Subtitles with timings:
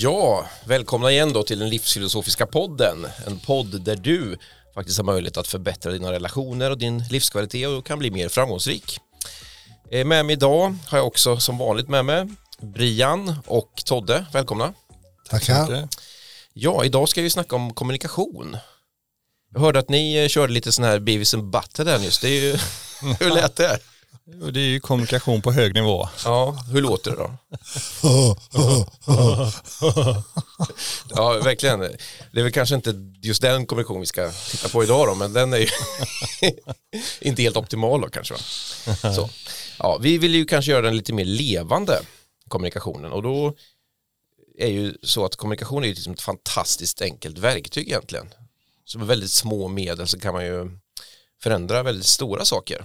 [0.00, 3.06] Ja, välkomna igen då till den livsfilosofiska podden.
[3.26, 4.38] En podd där du
[4.74, 8.98] faktiskt har möjlighet att förbättra dina relationer och din livskvalitet och kan bli mer framgångsrik.
[9.90, 12.28] Eh, med mig idag har jag också som vanligt med mig
[12.60, 14.26] Brian och Todde.
[14.32, 14.74] Välkomna.
[15.28, 15.88] Tackar.
[16.52, 18.56] Ja, idag ska vi snacka om kommunikation.
[19.54, 22.18] Jag hörde att ni eh, körde lite sån här Beavis and Butter där nyss.
[22.18, 22.56] Det är ju,
[23.20, 23.78] hur lät det?
[24.52, 26.08] Det är ju kommunikation på hög nivå.
[26.24, 27.34] Ja, hur låter det då?
[31.14, 31.80] Ja, verkligen.
[31.80, 35.32] Det är väl kanske inte just den kommunikation vi ska titta på idag då, men
[35.32, 35.68] den är ju
[37.20, 38.34] inte helt optimal då kanske.
[38.34, 39.14] Va?
[39.14, 39.30] Så.
[39.78, 42.00] Ja, vi vill ju kanske göra den lite mer levande
[42.48, 43.54] kommunikationen och då
[44.58, 48.26] är ju så att kommunikation är ju liksom ett fantastiskt enkelt verktyg egentligen.
[48.84, 50.70] Så med väldigt små medel så kan man ju
[51.42, 52.84] förändra väldigt stora saker.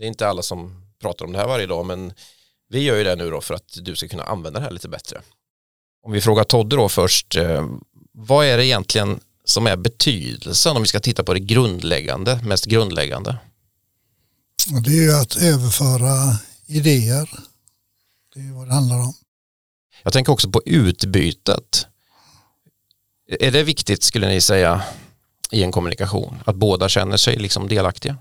[0.00, 2.12] Det är inte alla som pratar om det här varje dag men
[2.68, 4.88] vi gör ju det nu då för att du ska kunna använda det här lite
[4.88, 5.22] bättre.
[6.02, 7.68] Om vi frågar Todde då först, eh,
[8.12, 12.64] vad är det egentligen som är betydelsen om vi ska titta på det grundläggande, mest
[12.64, 13.36] grundläggande?
[14.84, 17.30] Det är ju att överföra idéer.
[18.34, 19.14] Det är vad det handlar om.
[20.02, 21.86] Jag tänker också på utbytet.
[23.40, 24.82] Är det viktigt skulle ni säga
[25.50, 26.42] i en kommunikation?
[26.44, 28.16] Att båda känner sig liksom delaktiga?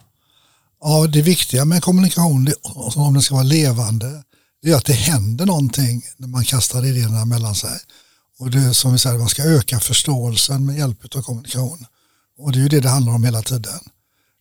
[0.81, 4.23] Ja, det viktiga med kommunikation, det, alltså om den ska vara levande,
[4.61, 7.79] det är att det händer någonting när man kastar idéerna mellan sig.
[8.39, 11.85] Och det är som vi säger, man ska öka förståelsen med hjälp av kommunikation.
[12.37, 13.79] Och det är ju det det handlar om hela tiden.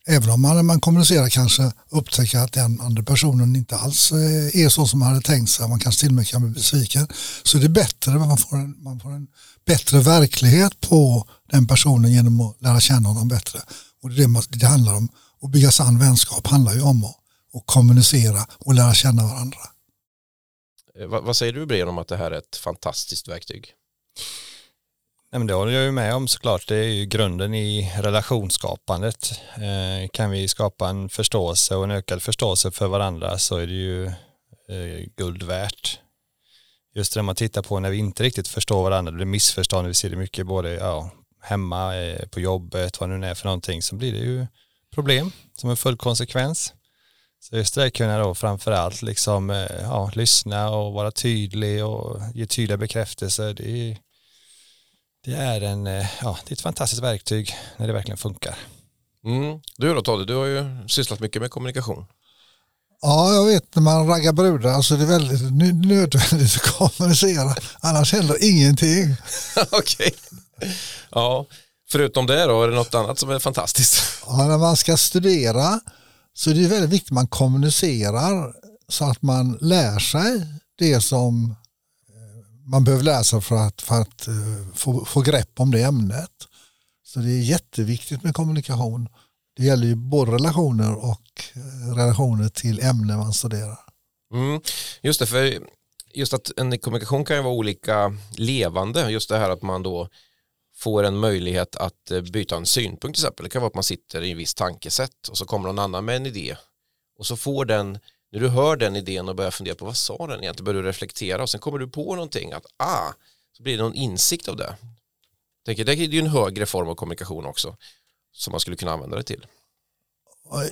[0.07, 4.61] Även om man när man kommunicerar kanske upptäcker att den andra personen inte alls eh,
[4.63, 7.07] är så som man hade tänkt sig, man kanske till och med kan bli besviken,
[7.43, 9.27] så är det bättre, man får en, man får en
[9.65, 13.59] bättre verklighet på den personen genom att lära känna honom bättre.
[14.03, 15.09] Och det är det det handlar om.
[15.41, 17.15] Och bygga sann vänskap handlar ju om att,
[17.53, 19.59] att kommunicera och lära känna varandra.
[20.99, 23.73] Eh, Vad, vad säger du Brian om att det här är ett fantastiskt verktyg?
[25.31, 26.67] Nej, men det håller jag ju med om såklart.
[26.67, 29.31] Det är ju grunden i relationsskapandet.
[29.55, 33.73] Eh, kan vi skapa en förståelse och en ökad förståelse för varandra så är det
[33.73, 35.99] ju eh, guld värt.
[36.95, 39.93] Just det man tittar på när vi inte riktigt förstår varandra, det blir missförstånd, vi
[39.93, 41.11] ser det mycket både ja,
[41.41, 44.47] hemma, eh, på jobbet, vad det nu är för någonting, så blir det ju
[44.93, 46.73] problem som en full konsekvens.
[47.39, 52.45] Så just det kunna då framförallt liksom, eh, ja, lyssna och vara tydlig och ge
[52.45, 53.97] tydliga bekräftelser, det är
[55.23, 58.55] det är, en, eh, ja, det är ett fantastiskt verktyg när det verkligen funkar.
[59.25, 59.59] Mm.
[59.77, 62.05] Du då Todde, du har ju sysslat mycket med kommunikation.
[63.01, 67.55] Ja, jag vet när man raggar brudar så är det väldigt nö- nödvändigt att kommunicera.
[67.79, 69.15] Annars händer ingenting.
[69.71, 70.15] Okej.
[71.09, 71.45] Ja,
[71.91, 74.03] förutom det då, är det något annat som är fantastiskt?
[74.25, 75.79] Ja, när man ska studera
[76.33, 78.53] så är det väldigt viktigt att man kommunicerar
[78.87, 80.45] så att man lär sig
[80.77, 81.55] det som
[82.09, 84.33] eh, man behöver lära sig för att, för att eh,
[84.75, 86.31] få, få grepp om det ämnet.
[87.05, 89.09] Så det är jätteviktigt med kommunikation.
[89.57, 93.79] Det gäller ju både relationer och eh, relationer till ämnen man studerar.
[94.33, 94.61] Mm.
[95.01, 95.59] Just det, för
[96.13, 99.11] just att en kommunikation kan ju vara olika levande.
[99.11, 100.09] Just det här att man då
[100.79, 103.43] får en möjlighet att eh, byta en synpunkt till exempel.
[103.43, 106.05] Det kan vara att man sitter i en viss tankesätt och så kommer någon annan
[106.05, 106.55] med en idé
[107.17, 107.99] och så får den,
[108.31, 110.87] när du hör den idén och börjar fundera på vad sa den egentligen, börjar du
[110.87, 113.13] reflektera och sen kommer du på någonting att ah,
[113.57, 114.75] så blir det någon insikt av det.
[115.65, 117.75] Tänker, det är ju en högre form av kommunikation också
[118.31, 119.45] som man skulle kunna använda det till.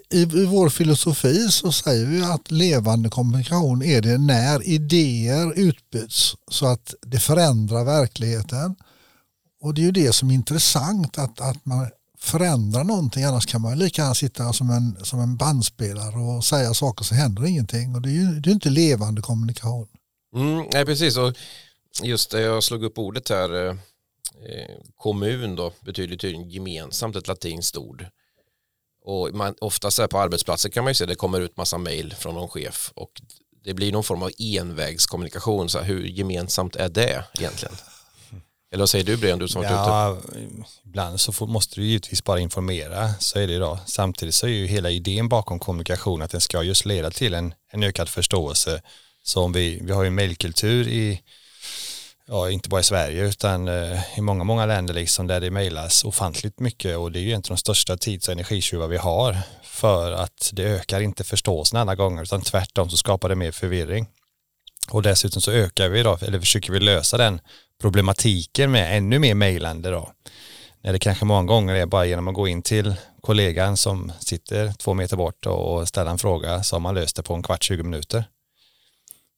[0.10, 6.36] I, I vår filosofi så säger vi att levande kommunikation är det när idéer utbyts
[6.52, 8.76] så att det förändrar verkligheten.
[9.62, 13.62] Och det är ju det som är intressant att, att man förändrar någonting annars kan
[13.62, 17.46] man ju lika gärna sitta som en, som en bandspelare och säga saker så händer
[17.46, 19.88] ingenting och det är ju det är inte levande kommunikation.
[20.36, 21.18] Mm, nej, precis.
[21.18, 21.34] Och
[22.04, 23.66] just det, jag slog upp ordet här.
[23.66, 28.06] eh, eh kommun då betyder tydligen gemensamt ett latinskt ord.
[29.06, 32.16] Och man, oftast här på arbetsplatser kan man ju se det kommer ut massa mejl
[32.20, 33.22] från någon chef och
[33.64, 35.70] det blir någon form av envägskommunikation.
[35.70, 37.76] Så här, hur gemensamt är det egentligen?
[38.72, 39.80] Eller vad säger du Brian, du som varit ute?
[39.80, 40.18] Ja,
[40.86, 43.80] ibland så får, måste du givetvis bara informera, så är det idag.
[43.86, 47.54] Samtidigt så är ju hela idén bakom kommunikation att den ska just leda till en,
[47.72, 48.82] en ökad förståelse.
[49.24, 51.22] Så om vi, vi har ju en mejlkultur i,
[52.28, 56.04] ja, inte bara i Sverige utan eh, i många, många länder liksom där det mejlas
[56.04, 60.12] ofantligt mycket och det är ju egentligen de största tids och energitjuvar vi har för
[60.12, 64.08] att det ökar inte förståelsen alla gånger utan tvärtom så skapar det mer förvirring.
[64.90, 67.42] Och dessutom så ökar vi då, eller försöker vi lösa den
[67.82, 70.12] problematiken med ännu mer mejlande då.
[70.82, 74.74] När det kanske många gånger är bara genom att gå in till kollegan som sitter
[74.74, 77.64] två meter bort och ställa en fråga så har man löst det på en kvart,
[77.64, 78.24] 20 minuter.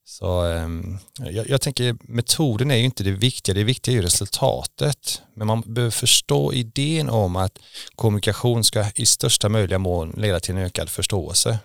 [0.06, 4.02] Så ehm, jag, jag, tänker metoden är ju inte det viktiga, det viktiga är ju
[4.02, 5.22] resultatet.
[5.34, 7.60] Men man behöver förstå idén om att
[7.96, 11.60] kommunikation ska i största möjliga mån leda till en ökad förståelse.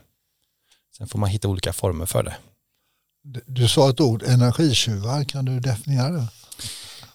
[0.96, 2.36] Sen får man hitta olika former för det.
[3.46, 6.28] Du sa ett ord, energitjuvar, kan du definiera det?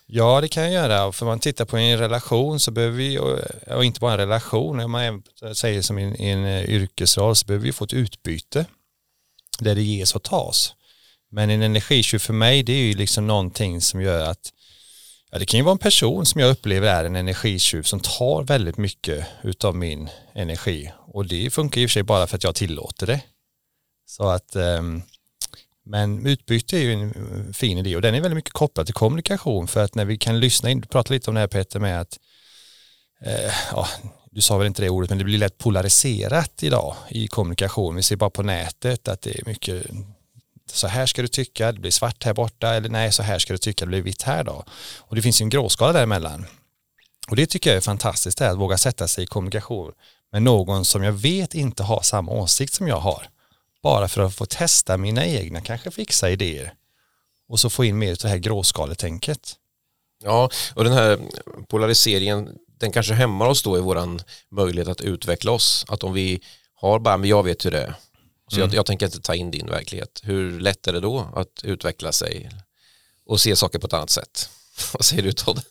[0.06, 1.12] Ja, det kan jag göra.
[1.12, 3.20] För man tittar på en relation så behöver vi,
[3.68, 5.24] och inte bara en relation, om man
[5.54, 8.66] säger som en, en eh, yrkesroll så behöver vi få ett utbyte
[9.60, 10.74] där det ges och tas.
[11.32, 14.54] Men en energitjuv för mig det är ju liksom någonting som gör att
[15.32, 18.44] ja, det kan ju vara en person som jag upplever är en energitjuv som tar
[18.44, 22.44] väldigt mycket utav min energi och det funkar i och för sig bara för att
[22.44, 23.22] jag tillåter det.
[24.06, 25.04] Så att um,
[25.90, 29.68] men utbyte är ju en fin idé och den är väldigt mycket kopplad till kommunikation
[29.68, 32.02] för att när vi kan lyssna in, du pratade lite om det här Peter med
[32.02, 32.20] att
[33.26, 33.88] eh, ja,
[34.32, 37.96] du sa väl inte det ordet men det blir lätt polariserat idag i kommunikation.
[37.96, 39.86] Vi ser bara på nätet att det är mycket
[40.72, 43.54] så här ska du tycka, det blir svart här borta eller nej så här ska
[43.54, 44.64] du tycka, det blir vitt här då.
[45.00, 46.46] Och det finns ju en gråskala däremellan.
[47.30, 49.92] Och det tycker jag är fantastiskt att våga sätta sig i kommunikation
[50.32, 53.28] med någon som jag vet inte har samma åsikt som jag har
[53.84, 56.74] bara för att få testa mina egna kanske fixa idéer
[57.50, 59.56] och så få in mer av det här gråskaletänket.
[60.24, 61.20] Ja, och den här
[61.68, 62.50] polariseringen
[62.80, 64.22] den kanske hämmar oss då i våran
[64.52, 65.86] möjlighet att utveckla oss.
[65.88, 66.42] Att om vi
[66.74, 67.94] har bara, men jag vet hur det är.
[68.48, 68.70] Så mm.
[68.70, 70.22] jag, jag, tänker inte ta in din verklighet.
[70.24, 72.50] Hur lätt är det då att utveckla sig
[73.26, 74.50] och se saker på ett annat sätt?
[74.94, 75.62] Vad säger du Todd?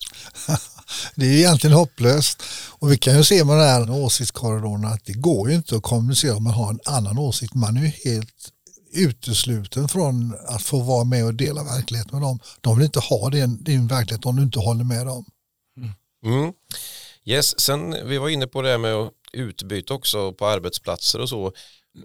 [1.14, 2.42] det är egentligen hopplöst.
[2.68, 5.82] Och vi kan ju se med den här åsiktskorridoren att det går ju inte att
[5.82, 7.54] kommunicera om man har en annan åsikt.
[7.54, 8.52] Man är ju helt
[8.92, 12.40] utesluten från att få vara med och dela verklighet med dem.
[12.60, 15.24] De vill inte ha din, din verklighet om du inte håller med dem.
[15.76, 15.92] Mm.
[16.24, 16.52] mm.
[17.24, 21.52] Yes, sen vi var inne på det här med utbyte också på arbetsplatser och så.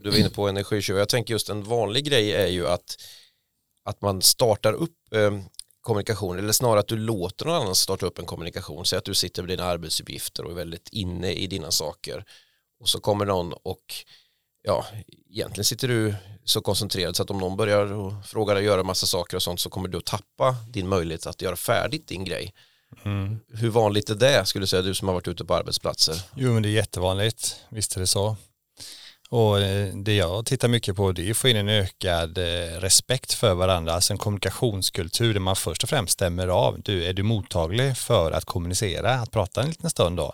[0.04, 0.98] Du var inne på energitjuv.
[0.98, 2.96] Jag tänker just en vanlig grej är ju att,
[3.86, 5.40] att man startar upp eh,
[5.84, 8.86] kommunikation eller snarare att du låter någon annan starta upp en kommunikation.
[8.86, 12.26] Säg att du sitter med dina arbetsuppgifter och är väldigt inne i dina saker
[12.80, 13.96] och så kommer någon och
[14.62, 14.86] ja,
[15.30, 19.06] egentligen sitter du så koncentrerad så att om någon börjar och frågar dig göra massa
[19.06, 22.54] saker och sånt så kommer du att tappa din möjlighet att göra färdigt din grej.
[23.06, 23.40] Mm.
[23.54, 26.22] Hur vanligt är det skulle du säga du som har varit ute på arbetsplatser?
[26.36, 28.36] Jo men det är jättevanligt, visst är det så.
[29.34, 32.80] Och eh, det jag tittar mycket på det är att få in en ökad eh,
[32.80, 36.82] respekt för varandra, alltså en kommunikationskultur där man först och främst stämmer av.
[36.82, 40.34] Du, är du mottaglig för att kommunicera, att prata en liten stund då?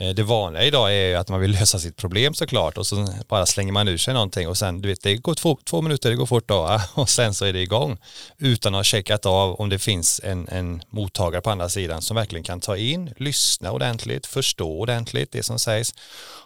[0.00, 3.08] Eh, det vanliga idag är ju att man vill lösa sitt problem såklart och så
[3.28, 6.10] bara slänger man ur sig någonting och sen du vet det går två, två minuter,
[6.10, 7.98] det går fort då ah, och sen så är det igång
[8.38, 12.16] utan att ha checkat av om det finns en, en mottagare på andra sidan som
[12.16, 15.94] verkligen kan ta in, lyssna ordentligt, förstå ordentligt det som sägs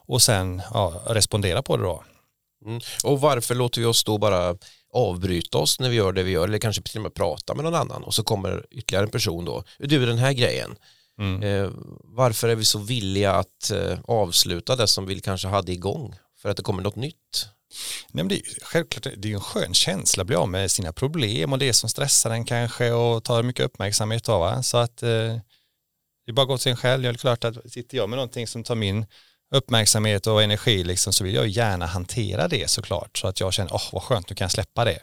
[0.07, 2.05] och sen ja, respondera på det då.
[2.67, 2.81] Mm.
[3.05, 4.57] Och varför låter vi oss då bara
[4.93, 7.65] avbryta oss när vi gör det vi gör eller kanske till och med prata med
[7.65, 10.77] någon annan och så kommer ytterligare en person då, du den här grejen,
[11.21, 11.43] Mm.
[11.43, 11.71] Eh,
[12.05, 16.15] varför är vi så villiga att eh, avsluta det som vi kanske hade igång?
[16.39, 17.49] För att det kommer något nytt?
[18.13, 20.93] Nej, men det är, självklart det är en skön känsla att bli av med sina
[20.93, 24.41] problem och det som stressar en kanske och tar mycket uppmärksamhet av.
[24.41, 24.63] Va?
[24.63, 25.09] Så att eh,
[26.27, 27.03] det är bara till en själv.
[27.03, 29.07] Det är klart att sitter jag med någonting som tar min
[29.55, 33.73] uppmärksamhet och energi liksom, så vill jag gärna hantera det såklart så att jag känner,
[33.73, 34.99] åh oh, vad skönt, nu kan jag släppa det.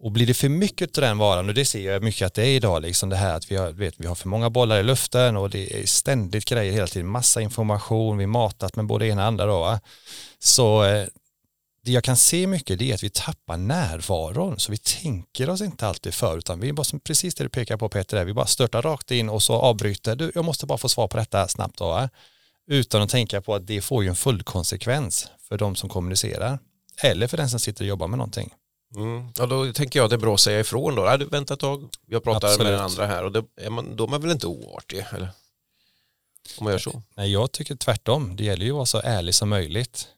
[0.00, 2.42] Och blir det för mycket av den varan, och det ser jag mycket att det
[2.42, 4.82] är idag, liksom det här att vi har, vet, vi har för många bollar i
[4.82, 9.22] luften och det är ständigt grejer hela tiden, massa information, vi matat med både ena
[9.22, 9.78] och andra då.
[10.38, 11.06] Så eh,
[11.84, 15.60] det jag kan se mycket det är att vi tappar närvaron, så vi tänker oss
[15.60, 18.34] inte alltid för, utan vi är bara som precis det du pekar på Peter, vi
[18.34, 21.48] bara störtar rakt in och så avbryter, du, jag måste bara få svar på detta
[21.48, 22.08] snabbt då,
[22.70, 26.58] utan att tänka på att det får ju en full konsekvens för de som kommunicerar,
[27.02, 28.54] eller för den som sitter och jobbar med någonting.
[28.96, 29.28] Mm.
[29.38, 31.16] Ja, då tänker jag att det är bra att säga ifrån då.
[31.16, 32.66] du, vänta ett tag, jag pratar Absolut.
[32.66, 35.04] med den andra här och det, är man, då är man väl inte oartig?
[35.12, 35.30] Eller?
[36.58, 37.02] Om man gör så?
[37.16, 38.36] Nej, jag tycker tvärtom.
[38.36, 40.08] Det gäller ju att vara så ärlig som möjligt.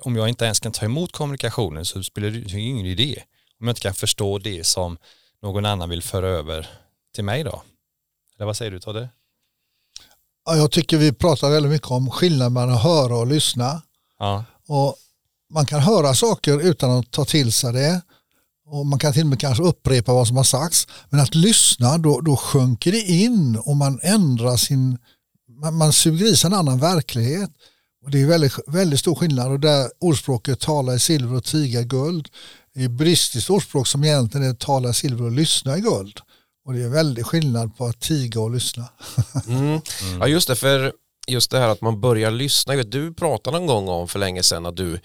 [0.00, 3.22] Om jag inte ens kan ta emot kommunikationen så spelar det ingen idé.
[3.60, 4.98] Om jag inte kan förstå det som
[5.42, 6.68] någon annan vill föra över
[7.14, 7.62] till mig då.
[8.36, 9.08] Eller vad säger du Todde?
[10.44, 13.82] Ja, jag tycker vi pratar väldigt mycket om skillnaden mellan att höra och lyssna.
[14.18, 14.44] Ja.
[14.66, 14.96] Och
[15.50, 18.02] man kan höra saker utan att ta till sig det
[18.70, 20.86] och man kan till och med kanske upprepa vad som har sagts.
[21.10, 24.98] Men att lyssna, då, då sjunker det in och man ändrar sin,
[25.60, 27.50] man, man suger i sig en annan verklighet.
[28.04, 31.82] Och det är väldigt, väldigt stor skillnad och där ordspråket tala i silver och tiga
[31.82, 32.28] guld
[32.74, 36.20] det är buddhistiskt ordspråk som egentligen är tala i silver och lyssna i guld.
[36.66, 38.88] Och det är väldigt skillnad på att tiga och lyssna.
[39.48, 39.60] Mm.
[39.62, 39.82] Mm.
[40.20, 40.92] Ja just det, för
[41.26, 42.74] just det här att man börjar lyssna.
[42.74, 45.00] Du pratade någon gång om för länge sedan att du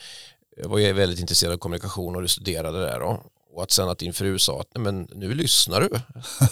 [0.64, 3.24] var väldigt intresserad av kommunikation och du studerade där då.
[3.56, 5.90] Och att sen att din fru sa att men nu lyssnar du.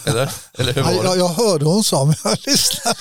[0.10, 0.96] Eller, eller hur var det?
[0.96, 2.96] jag, jag hörde hon sa men jag lyssnade.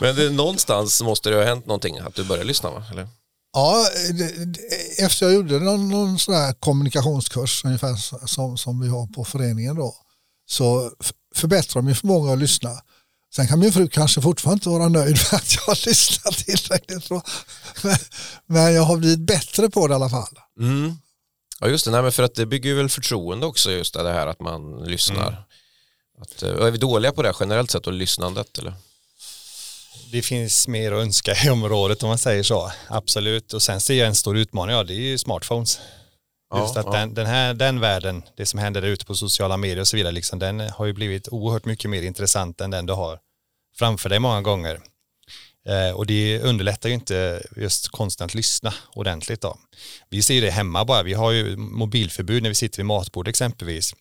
[0.00, 2.84] Men det, någonstans måste det ha hänt någonting att du började lyssna va?
[2.92, 3.08] Eller?
[3.52, 4.58] Ja, det, det,
[5.04, 7.96] efter jag gjorde någon, någon sån här kommunikationskurs ungefär
[8.26, 9.94] som, som vi har på föreningen då
[10.50, 12.70] så f- förbättrar min förmåga att lyssna.
[13.36, 17.08] Sen kan min fru kanske fortfarande inte vara nöjd med att jag har lyssnat tillräckligt
[17.08, 17.22] bra.
[17.82, 17.96] Men,
[18.46, 20.38] men jag har blivit bättre på det i alla fall.
[20.60, 20.98] Mm.
[21.60, 24.26] Ja just det, Nej, men för att det bygger väl förtroende också just det här
[24.26, 25.44] att man lyssnar.
[26.20, 28.74] Att, eh, är vi dåliga på det generellt sett och lyssnandet eller?
[30.12, 32.72] Det finns mer att önska i området om man säger så.
[32.88, 33.52] Absolut.
[33.52, 35.78] Och sen ser jag en stor utmaning, ja det är ju smartphones.
[36.54, 36.92] Just Ja, att ja.
[36.92, 39.96] Den, den här den världen, det som händer där ute på sociala medier och så
[39.96, 43.18] vidare, liksom, den har ju blivit oerhört mycket mer intressant än den du har
[43.78, 44.80] framför dig många gånger.
[45.68, 49.40] Eh, och det underlättar ju inte just konsten att lyssna ordentligt.
[49.40, 49.58] Då.
[50.08, 53.94] Vi ser det hemma bara, vi har ju mobilförbud när vi sitter vid matbord exempelvis.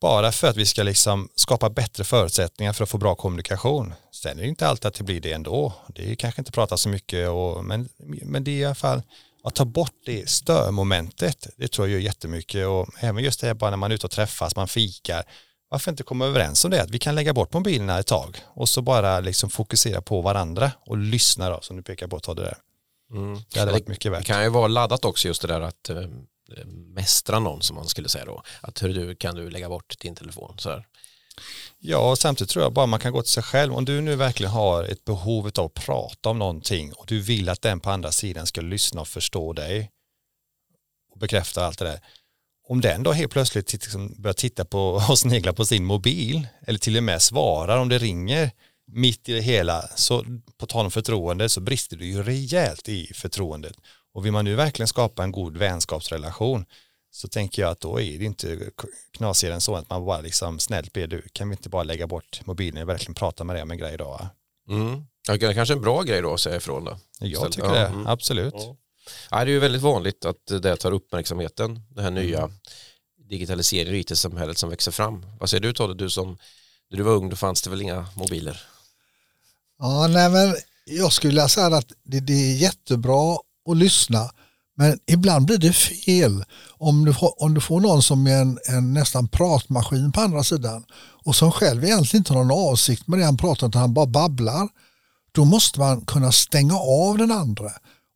[0.00, 3.94] Bara för att vi ska liksom skapa bättre förutsättningar för att få bra kommunikation.
[4.12, 5.72] Sen är det inte alltid att det blir det ändå.
[5.94, 7.88] Det är kanske inte pratat så mycket, och, men,
[8.24, 9.02] men det är i alla fall
[9.42, 11.46] att ta bort det störmomentet.
[11.56, 14.06] Det tror jag gör jättemycket och även just det här bara när man är ute
[14.06, 15.22] och träffas, man fikar.
[15.68, 16.82] Varför inte komma överens om det?
[16.82, 20.72] Att vi kan lägga bort mobilerna ett tag och så bara liksom fokusera på varandra
[20.86, 22.56] och lyssna då, som du pekar på, ta det där.
[23.14, 23.40] Mm.
[23.52, 24.26] Det hade varit mycket Det värt.
[24.26, 25.96] kan ju vara laddat också just det där att eh,
[26.94, 28.42] mästra någon som man skulle säga då.
[28.60, 30.86] Att hur du kan du lägga bort din telefon så här.
[31.78, 33.74] Ja, och samtidigt tror jag bara man kan gå till sig själv.
[33.74, 37.48] Om du nu verkligen har ett behov av att prata om någonting och du vill
[37.48, 39.90] att den på andra sidan ska lyssna och förstå dig
[41.12, 42.00] och bekräfta allt det där.
[42.68, 46.78] Om den då helt plötsligt liksom börjar titta på och snegla på sin mobil eller
[46.78, 48.50] till och med svarar om det ringer
[48.92, 50.24] mitt i det hela så
[50.58, 53.76] på tal om förtroende så brister det ju rejält i förtroendet.
[54.12, 56.64] Och vill man nu verkligen skapa en god vänskapsrelation
[57.10, 58.70] så tänker jag att då är det inte
[59.16, 62.06] knasigare än så att man bara liksom snällt ber du kan vi inte bara lägga
[62.06, 64.30] bort mobilen och verkligen prata med dig om en grej då va?
[64.68, 65.04] Mm.
[65.28, 66.98] Ja, det är kanske en bra grej då att säga ifrån då.
[67.20, 68.06] Jag Istället- tycker ja, det, mm.
[68.06, 68.54] absolut.
[68.56, 68.76] Ja.
[69.30, 72.50] Ja, det är ju väldigt vanligt att det tar uppmärksamheten, det här nya
[73.28, 75.26] digitaliseringen och IT-samhället som växer fram.
[75.40, 76.38] Vad säger du Todde, du som
[76.90, 78.62] när du var ung då fanns det väl inga mobiler?
[79.78, 83.38] Ja, nej, men jag skulle vilja säga att det, det är jättebra
[83.70, 84.30] att lyssna
[84.80, 86.44] men ibland blir det fel
[86.78, 90.44] om du får, om du får någon som är en, en nästan pratmaskin på andra
[90.44, 90.84] sidan
[91.24, 94.06] och som själv egentligen inte har någon avsikt med det han pratar utan han bara
[94.06, 94.68] babblar.
[95.32, 97.70] Då måste man kunna stänga av den andra.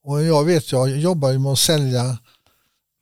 [0.05, 2.19] Och jag vet, jag jobbar ju med att sälja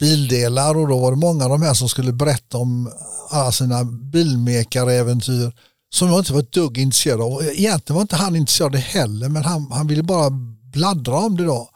[0.01, 2.93] bildelar och då var det många av de här som skulle berätta om
[3.31, 5.53] alla sina bilmekaräventyr
[5.95, 7.33] som jag inte var ett dugg intresserad av.
[7.33, 10.31] Och Egentligen var inte han intresserad av det heller men han, han ville bara
[10.73, 11.69] bladdra om det då.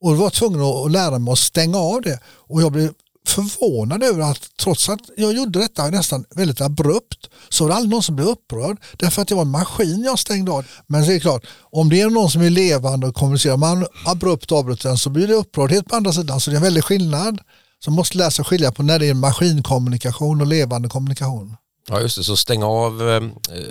[0.00, 2.92] Och då var jag tvungen att lära mig att stänga av det och jag blev
[3.28, 7.90] förvånad över att trots att jag gjorde detta nästan väldigt abrupt så var det aldrig
[7.90, 10.66] någon som blev upprörd därför att det var en maskin jag stängde av.
[10.86, 14.52] Men det är klart, om det är någon som är levande och kommunicerar man abrupt
[14.52, 17.40] avbryter den så blir det upprördhet på andra sidan så det är en väldig skillnad.
[17.84, 21.56] Så man måste lära sig skilja på när det är maskinkommunikation och levande kommunikation.
[21.88, 23.22] Ja just det, så stänga av eh,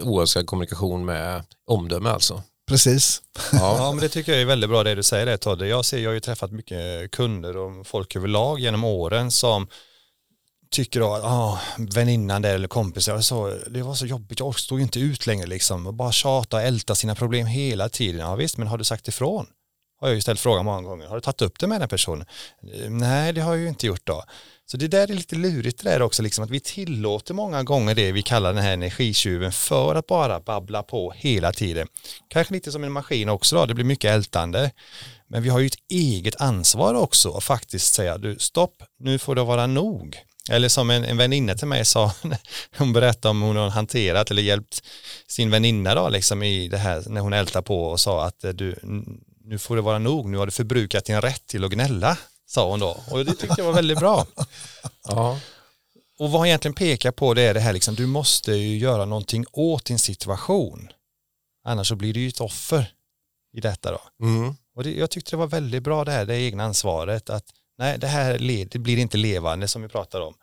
[0.07, 2.43] oönskad kommunikation med omdöme alltså.
[2.68, 3.22] Precis.
[3.52, 3.58] Ja.
[3.78, 5.68] Ja, men det tycker jag är väldigt bra det du säger det Todde.
[5.68, 9.68] Jag ser, jag har ju träffat mycket kunder och folk överlag genom åren som
[10.72, 14.84] tycker att ah, väninnan där eller kompisar, så, det var så jobbigt, jag stod ju
[14.84, 18.22] inte ut längre liksom och bara tjata och älta sina problem hela tiden.
[18.22, 19.46] Ja visst, men har du sagt ifrån?
[20.00, 21.08] Har jag ju ställt frågan många gånger.
[21.08, 22.25] Har du tagit upp det med den personen?
[22.89, 24.24] Nej, det har jag ju inte gjort då.
[24.66, 27.96] Så det där är lite lurigt det där också, liksom att vi tillåter många gånger
[27.96, 31.88] det vi kallar den här energitjuven för att bara babbla på hela tiden.
[32.27, 34.72] Kanske lite som en maskin också då, det blir mycket ältande.
[35.27, 39.36] Men vi har ju ett eget ansvar också att faktiskt säga, du stopp, nu får
[39.36, 40.18] det vara nog.
[40.50, 42.12] Eller som en, en väninna till mig sa,
[42.77, 44.84] hon berättade om hon har hanterat eller hjälpt
[45.27, 48.75] sin väninna då, liksom i det här, när hon ältar på och sa att du,
[49.48, 52.70] nu får det vara nog, nu har du förbrukat din rätt till att gnälla, sa
[52.70, 53.04] hon då.
[53.12, 54.27] Och det tyckte jag var väldigt bra.
[55.10, 55.39] Ja.
[56.20, 59.06] Och vad han egentligen pekar på det är det här liksom, du måste ju göra
[59.06, 60.89] någonting åt din situation.
[61.66, 62.94] Annars så blir du ju ett offer
[63.54, 64.25] i detta då.
[64.25, 64.56] Mm.
[64.75, 67.46] Och det, jag tyckte det var väldigt bra det här, det egna ansvaret att
[67.77, 70.34] nej, det här det blir inte levande som vi pratar om.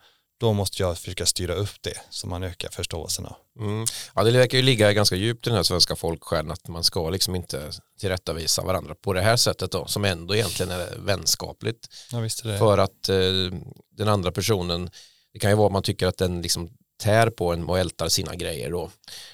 [0.41, 3.25] Då måste jag försöka styra upp det så man ökar förståelsen.
[3.25, 3.37] då.
[3.61, 3.85] Mm.
[4.15, 7.11] Ja, det verkar ju ligga ganska djupt i den här svenska folksjälen att man ska
[7.11, 11.89] liksom inte tillrättavisa varandra på det här sättet då, som ändå egentligen är vänskapligt.
[12.13, 12.59] Ja, visst är det.
[12.59, 13.59] För att eh,
[13.97, 14.91] den andra personen,
[15.33, 16.71] det kan ju vara att man tycker att den liksom
[17.03, 18.91] tär på en och ältar sina grejer då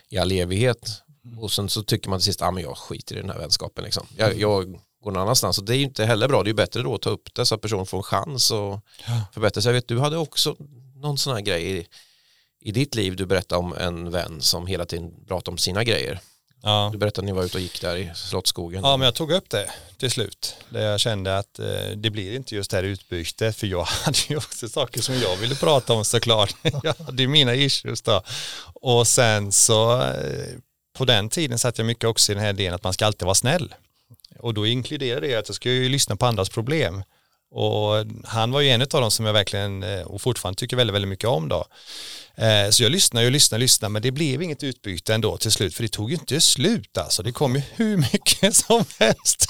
[0.08, 1.02] i all evighet.
[1.40, 3.38] Och sen så tycker man till sist, ja ah, men jag skiter i den här
[3.38, 4.06] vänskapen liksom.
[4.16, 5.58] Jag, jag går någon annanstans.
[5.58, 7.34] Och det är ju inte heller bra, det är ju bättre då att ta upp
[7.34, 8.80] det så att personen får en chans och
[9.34, 9.70] förbättra sig.
[9.70, 10.56] Jag vet, du hade också
[10.94, 11.86] någon sån här grej
[12.60, 16.20] i, ditt liv, du berättade om en vän som hela tiden pratade om sina grejer.
[16.62, 16.88] Ja.
[16.92, 18.82] Du berättade att ni var ute och gick där i Slottsskogen.
[18.84, 20.56] Ja, men jag tog upp det till slut.
[20.68, 23.56] Där jag kände att eh, det blir inte just det här utbytet.
[23.56, 26.54] För jag hade ju också saker som jag ville prata om såklart.
[26.82, 28.22] jag hade ju mina issues då.
[28.74, 30.58] Och sen så eh,
[30.92, 33.26] på den tiden satt jag mycket också i den här idén att man ska alltid
[33.26, 33.74] vara snäll.
[34.38, 37.02] Och då inkluderar det att jag ska ju lyssna på andras problem.
[37.50, 40.94] Och han var ju en av dem som jag verkligen eh, och fortfarande tycker väldigt,
[40.94, 41.64] väldigt mycket om då.
[42.40, 45.52] Eh, så jag lyssnade och lyssnade och lyssnade men det blev inget utbyte ändå till
[45.52, 47.22] slut för det tog ju inte slut alltså.
[47.22, 49.46] Det kom ju hur mycket som helst.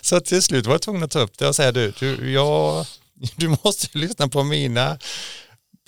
[0.00, 2.86] Så till slut var jag tvungen att ta upp det och säga du, du, jag,
[3.36, 4.98] du måste lyssna på mina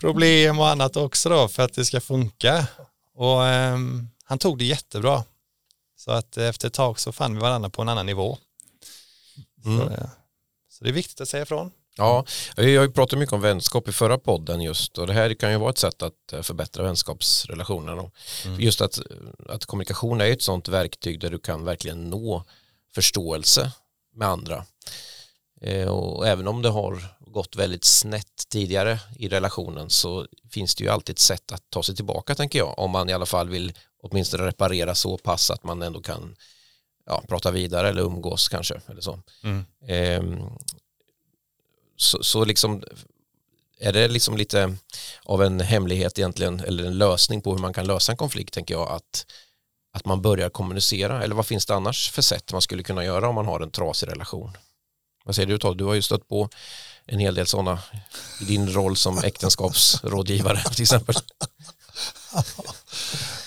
[0.01, 2.67] problem och annat också då för att det ska funka.
[3.15, 5.25] Och um, han tog det jättebra.
[5.97, 8.39] Så att efter ett tag så fann vi varandra på en annan nivå.
[9.65, 9.79] Mm.
[9.79, 10.09] Så, eh,
[10.69, 11.71] så, det är viktigt att säga ifrån.
[11.97, 12.25] Ja,
[12.57, 15.51] jag har ju pratat mycket om vänskap i förra podden just och det här kan
[15.53, 18.11] ju vara ett sätt att eh, förbättra vänskapsrelationerna.
[18.45, 18.61] Mm.
[18.61, 18.99] Just att,
[19.49, 22.45] att kommunikation är ett sånt verktyg där du kan verkligen nå
[22.95, 23.73] förståelse
[24.15, 24.65] med andra.
[25.61, 30.85] Eh, och även om det har gått väldigt snett tidigare i relationen så finns det
[30.85, 32.79] ju alltid ett sätt att ta sig tillbaka tänker jag.
[32.79, 33.73] Om man i alla fall vill
[34.03, 36.37] åtminstone reparera så pass att man ändå kan
[37.07, 38.81] ja, prata vidare eller umgås kanske.
[38.89, 39.21] Eller så.
[39.43, 39.65] Mm.
[39.87, 40.47] Eh,
[41.97, 42.83] så, så liksom
[43.81, 44.77] är det liksom lite
[45.23, 48.75] av en hemlighet egentligen eller en lösning på hur man kan lösa en konflikt tänker
[48.75, 49.27] jag att,
[49.93, 53.29] att man börjar kommunicera eller vad finns det annars för sätt man skulle kunna göra
[53.29, 54.57] om man har en trasig relation?
[55.25, 55.79] Vad säger du Todd?
[55.79, 56.49] Du har ju stött på
[57.07, 57.79] en hel del sådana
[58.41, 61.15] i din roll som äktenskapsrådgivare till exempel.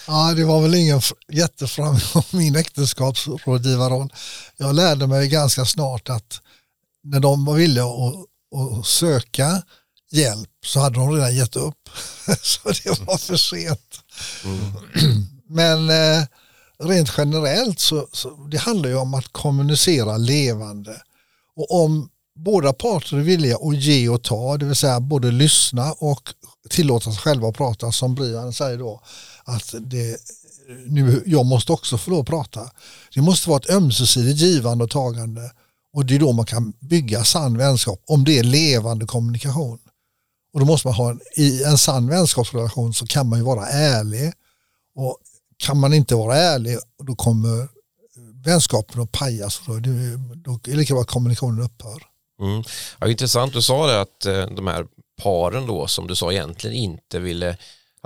[0.07, 1.01] Ja, det var väl ingen
[1.31, 4.13] jätteframgång min äktenskapsrådgivarroll.
[4.57, 6.41] Jag lärde mig ganska snart att
[7.03, 8.13] när de var villiga att,
[8.55, 9.61] att söka
[10.11, 11.89] hjälp så hade de redan gett upp.
[12.41, 14.01] så det var för sent.
[14.43, 15.25] Mm.
[15.49, 16.23] Men eh,
[16.79, 21.01] rent generellt så, så det handlar ju om att kommunicera levande.
[21.55, 25.91] Och om båda parter är villiga att ge och ta, det vill säga både lyssna
[25.91, 26.33] och
[26.69, 29.01] tillåta sig själva att prata som Brian säger då,
[29.43, 30.17] att det,
[30.85, 32.71] nu, jag måste också få lov att prata.
[33.13, 35.51] Det måste vara ett ömsesidigt givande och tagande
[35.97, 39.79] och det är då man kan bygga sann vänskap om det är levande kommunikation.
[40.53, 43.67] Och då måste man ha en, i en sann vänskapsrelation så kan man ju vara
[43.67, 44.33] ärlig
[44.95, 45.17] och
[45.57, 47.67] kan man inte vara ärlig då kommer
[48.45, 49.91] vänskapen att pajas och då,
[50.35, 52.03] då är det lika bra att kommunikationen upphör.
[52.41, 52.63] Mm.
[52.99, 54.87] Ja, intressant, du sa det att eh, de här
[55.21, 57.57] paren då som du sa egentligen inte ville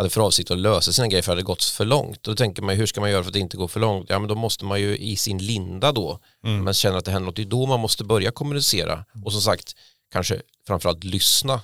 [0.02, 2.24] hade för avsikt att lösa sina grejer för att det gått för långt.
[2.24, 4.10] Då tänker man hur ska man göra för att det inte går för långt?
[4.10, 6.64] Ja men då måste man ju i sin linda då, mm.
[6.64, 9.42] man känner att det händer något, det är då man måste börja kommunicera och som
[9.42, 9.76] sagt
[10.12, 11.62] kanske framförallt lyssna.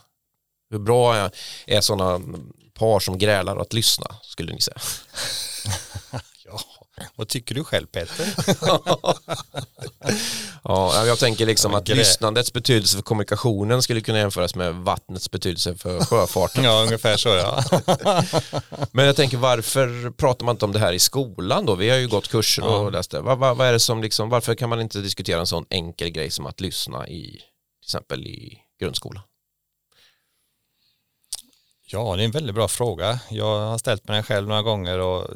[0.70, 1.32] Hur bra är,
[1.68, 2.22] är sådana
[2.74, 4.78] par som grälar att lyssna skulle ni säga?
[7.16, 8.28] vad tycker du själv Peter?
[10.64, 15.76] ja, jag tänker liksom att lyssnandets betydelse för kommunikationen skulle kunna jämföras med vattnets betydelse
[15.76, 16.64] för sjöfarten.
[16.64, 17.64] ja, ungefär så ja.
[18.92, 21.76] Men jag tänker varför pratar man inte om det här i skolan då?
[21.76, 22.90] Vi har ju gått kurser och ja.
[22.90, 23.22] läst det.
[23.22, 26.10] Vad, vad, vad, är det som liksom, varför kan man inte diskutera en sån enkel
[26.10, 27.42] grej som att lyssna i till
[27.84, 29.24] exempel i grundskolan?
[31.90, 33.20] Ja, det är en väldigt bra fråga.
[33.30, 35.28] Jag har ställt mig den själv några gånger och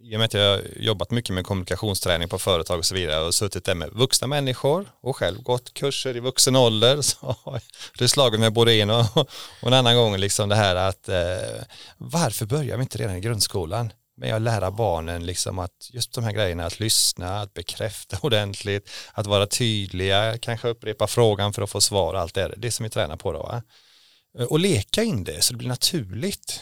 [0.00, 3.24] i och med att jag har jobbat mycket med kommunikationsträning på företag och så vidare
[3.24, 7.60] och suttit där med vuxna människor och själv gått kurser i vuxen ålder så har
[7.98, 9.18] det slagit mig både en och,
[9.62, 11.62] och en annan gång liksom det här att eh,
[11.96, 16.24] varför börjar vi inte redan i grundskolan med att lära barnen liksom att just de
[16.24, 21.70] här grejerna att lyssna, att bekräfta ordentligt, att vara tydliga, kanske upprepa frågan för att
[21.70, 23.42] få svar, allt det, det som vi tränar på då.
[23.42, 23.62] Va?
[24.38, 26.60] Eh, och leka in det så det blir naturligt.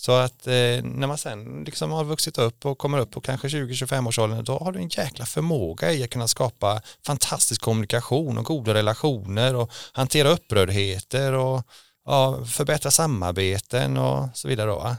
[0.00, 3.48] Så att eh, när man sen liksom har vuxit upp och kommer upp på kanske
[3.48, 8.38] 20-25 års ålder då har du en jäkla förmåga i att kunna skapa fantastisk kommunikation
[8.38, 11.62] och goda relationer och hantera upprördheter och
[12.04, 14.70] ja, förbättra samarbeten och så vidare.
[14.70, 14.96] Då,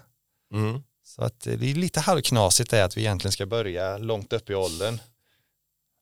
[0.54, 0.84] mm.
[1.04, 4.56] Så att det är lite halvknasigt det att vi egentligen ska börja långt upp i
[4.56, 5.00] åldern.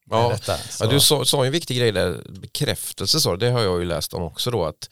[0.09, 0.37] Ja,
[0.79, 4.13] ja, du sa, sa en viktig grej där, bekräftelse så, det har jag ju läst
[4.13, 4.89] om också då att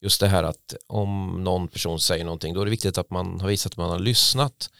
[0.00, 3.40] just det här att om någon person säger någonting då är det viktigt att man
[3.40, 4.70] har visat att man har lyssnat.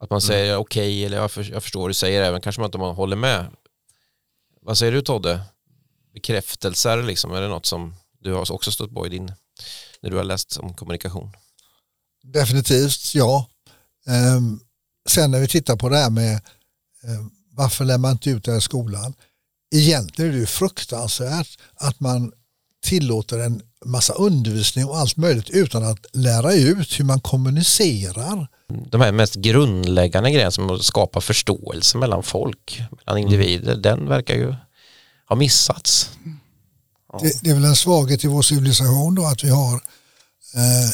[0.00, 0.20] Att man mm.
[0.20, 2.94] säger okej okay, eller jag, för, jag förstår du säger även kanske man inte man
[2.94, 3.46] håller med.
[4.60, 5.40] Vad säger du Todde?
[6.14, 9.32] Bekräftelser liksom, är det något som du har också stött på i din,
[10.00, 11.32] när du har läst om kommunikation?
[12.22, 13.48] Definitivt, ja.
[14.36, 14.60] Um,
[15.08, 16.40] sen när vi tittar på det här med
[17.02, 19.14] um, varför lär man inte ut det här i skolan?
[19.74, 22.32] egentligen är det ju fruktansvärt att man
[22.84, 28.48] tillåter en massa undervisning och allt möjligt utan att lära ut hur man kommunicerar.
[28.90, 33.82] De här mest grundläggande grejerna som att skapa förståelse mellan folk, mellan individer, mm.
[33.82, 34.54] den verkar ju
[35.28, 36.10] ha missats.
[37.12, 37.18] Ja.
[37.22, 39.74] Det, det, är väl en svaghet i vår civilisation då att vi har
[40.54, 40.90] eh,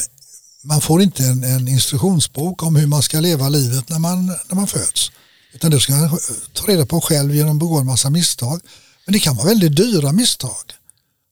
[0.63, 4.55] man får inte en, en, instruktionsbok om hur man ska leva livet när man, när
[4.55, 5.11] man föds.
[5.53, 6.19] Utan det ska man
[6.53, 8.61] ta reda på själv genom att begå en massa misstag.
[9.05, 10.73] Men det kan vara väldigt dyra misstag.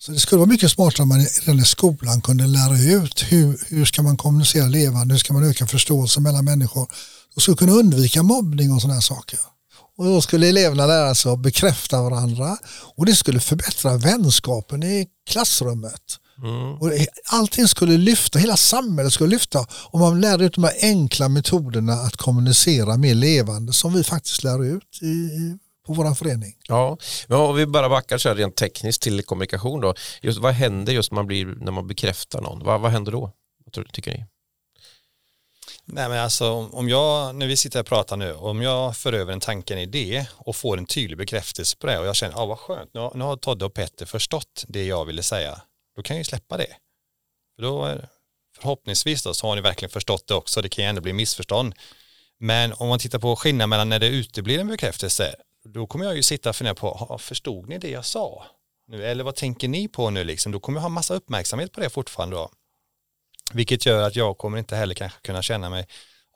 [0.02, 3.60] Så det skulle vara mycket smartare om man redan i skolan kunde lära ut hur,
[3.68, 6.88] hur ska man kommunicera levande, hur ska man öka förståelse mellan människor
[7.36, 9.40] och skulle kunna undvika mobbning och sådana saker.
[9.98, 12.58] Och då skulle eleverna lära sig att bekräfta varandra
[12.96, 16.02] och det skulle förbättra vänskapen i klassrummet.
[16.44, 16.74] Mm.
[16.74, 16.92] Och
[17.26, 21.94] allting skulle lyfta, hela samhället skulle lyfta om man lärde ut de här enkla metoderna
[21.94, 25.06] att kommunicera mer levande som vi faktiskt lär ut i,
[25.90, 26.56] på vår förening.
[26.68, 26.98] Ja,
[27.28, 29.94] men om vi bara backar så här rent tekniskt till kommunikation då.
[30.22, 32.64] Just, vad händer just när man, blir, när man bekräftar någon?
[32.64, 33.32] Vad, vad händer då?
[33.66, 34.26] Vad tror, tycker ni?
[35.86, 39.34] Nej men alltså om jag, när vi sitter och pratar nu, om jag för över
[39.34, 42.42] en tanke, en idé och får en tydlig bekräftelse på det och jag känner, ja
[42.42, 45.62] ah, vad skönt, nu har, nu har Todde och Petter förstått det jag ville säga,
[45.96, 46.76] då kan jag ju släppa det.
[47.56, 47.98] För då,
[48.58, 51.74] förhoppningsvis då, så har ni verkligen förstått det också, det kan ju ändå bli missförstånd.
[52.40, 56.16] Men om man tittar på skillnaden mellan när det uteblir en bekräftelse då kommer jag
[56.16, 58.46] ju sitta och fundera på, förstod ni det jag sa?
[58.88, 60.52] Nu, eller vad tänker ni på nu liksom?
[60.52, 62.50] Då kommer jag ha massa uppmärksamhet på det fortfarande då.
[63.54, 65.88] Vilket gör att jag kommer inte heller kanske kunna känna mig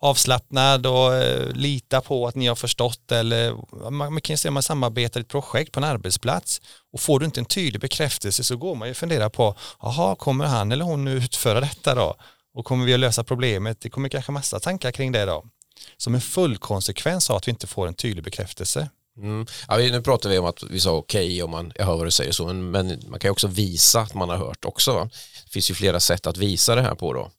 [0.03, 3.55] avslappnad och eh, lita på att ni har förstått eller
[3.89, 6.61] man, man kan säga att man samarbetar i ett projekt på en arbetsplats
[6.93, 10.45] och får du inte en tydlig bekräftelse så går man ju fundera på, jaha, kommer
[10.45, 12.15] han eller hon nu utföra detta då?
[12.53, 13.81] Och kommer vi att lösa problemet?
[13.81, 15.45] Det kommer kanske massa tankar kring det då.
[15.97, 18.89] Som en full konsekvens av att vi inte får en tydlig bekräftelse.
[19.17, 19.45] Mm.
[19.67, 22.07] Ja, nu pratar vi om att vi sa okej okay, om man, jag hör vad
[22.07, 24.93] du säger så, men, men, man kan ju också visa att man har hört också.
[24.93, 25.09] Va?
[25.45, 27.31] Det finns ju flera sätt att visa det här på då.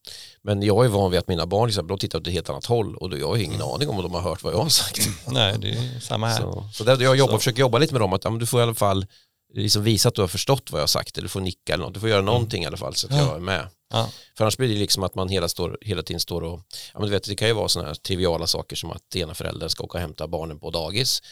[0.42, 2.66] Men jag är van vid att mina barn liksom, de tittar åt ett helt annat
[2.66, 3.66] håll och jag har ingen mm.
[3.66, 5.08] aning om de har hört vad jag har sagt.
[5.26, 6.40] Nej, det är samma här.
[6.40, 7.38] Så, så där, jag jobbar, så.
[7.38, 9.06] försöker jobba lite med dem, att ja, du får i alla fall
[9.54, 11.84] liksom visa att du har förstått vad jag har sagt, eller du får nicka eller
[11.84, 12.26] något, du får göra mm.
[12.26, 12.64] någonting mm.
[12.64, 13.68] i alla fall så att jag är med.
[13.92, 14.10] Ja.
[14.36, 16.60] För annars blir det liksom att man hela, står, hela tiden står och,
[16.92, 19.34] ja men du vet det kan ju vara sådana här triviala saker som att ena
[19.34, 21.22] föräldern ska åka och hämta barnen på dagis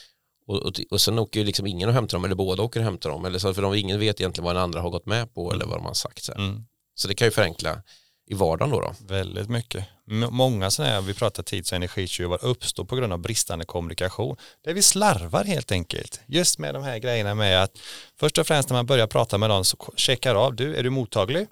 [0.46, 2.85] och, och, och sen åker ju liksom ingen och hämtar dem eller båda åker och
[2.85, 3.24] hämtar dem.
[3.24, 5.55] Eller så, för de, ingen vet egentligen vad den andra har gått med på mm.
[5.55, 6.24] eller vad de har sagt.
[6.24, 6.64] Så, mm.
[6.94, 7.83] så det kan ju förenkla
[8.26, 8.81] i vardagen då.
[8.81, 8.94] då.
[9.07, 9.85] Väldigt mycket.
[10.11, 14.37] M många sådana här, vi pratar tids och energitjuvar, uppstår på grund av bristande kommunikation.
[14.64, 16.20] Där vi slarvar helt enkelt.
[16.26, 17.78] Just med de här grejerna med att
[18.16, 20.90] först och främst när man börjar prata med någon så checkar av, du är du
[20.90, 21.46] mottaglig?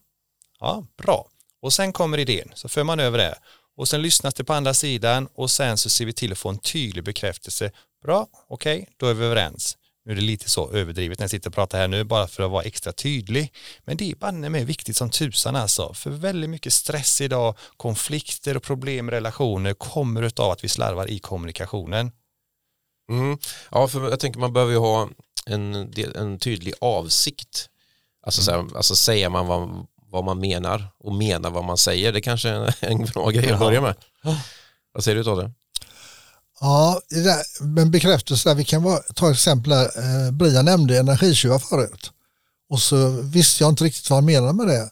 [0.60, 1.28] Ja, bra.
[1.62, 3.34] Och sen kommer idén, så för man över det.
[3.76, 6.48] Och sen lyssnas det på andra sidan och sen så ser vi till att få
[6.48, 7.72] en tydlig bekräftelse
[8.04, 9.76] Bra, okej, okay, då är vi överens.
[10.04, 12.42] Nu är det lite så överdrivet när jag sitter och pratar här nu bara för
[12.42, 13.52] att vara extra tydlig.
[13.84, 15.94] Men det är banne med viktigt som tusan alltså.
[15.94, 21.10] För väldigt mycket stress idag, konflikter och problem i relationer kommer av att vi slarvar
[21.10, 22.12] i kommunikationen.
[23.10, 23.38] Mm.
[23.70, 25.08] Ja, för jag tänker man behöver ju ha
[25.46, 27.68] en, en tydlig avsikt.
[28.22, 28.68] Alltså, mm.
[28.68, 32.12] så här, alltså säger man vad, vad man menar och menar vad man säger.
[32.12, 33.94] Det kanske är en bra grej att börja med.
[34.92, 35.52] Vad säger du Todde?
[36.60, 37.00] Ja,
[37.60, 42.10] men bekräftelse, vi kan ta exempel här, eh, Brian nämnde energitjuvar förut.
[42.70, 44.90] Och så visste jag inte riktigt vad han menade med det.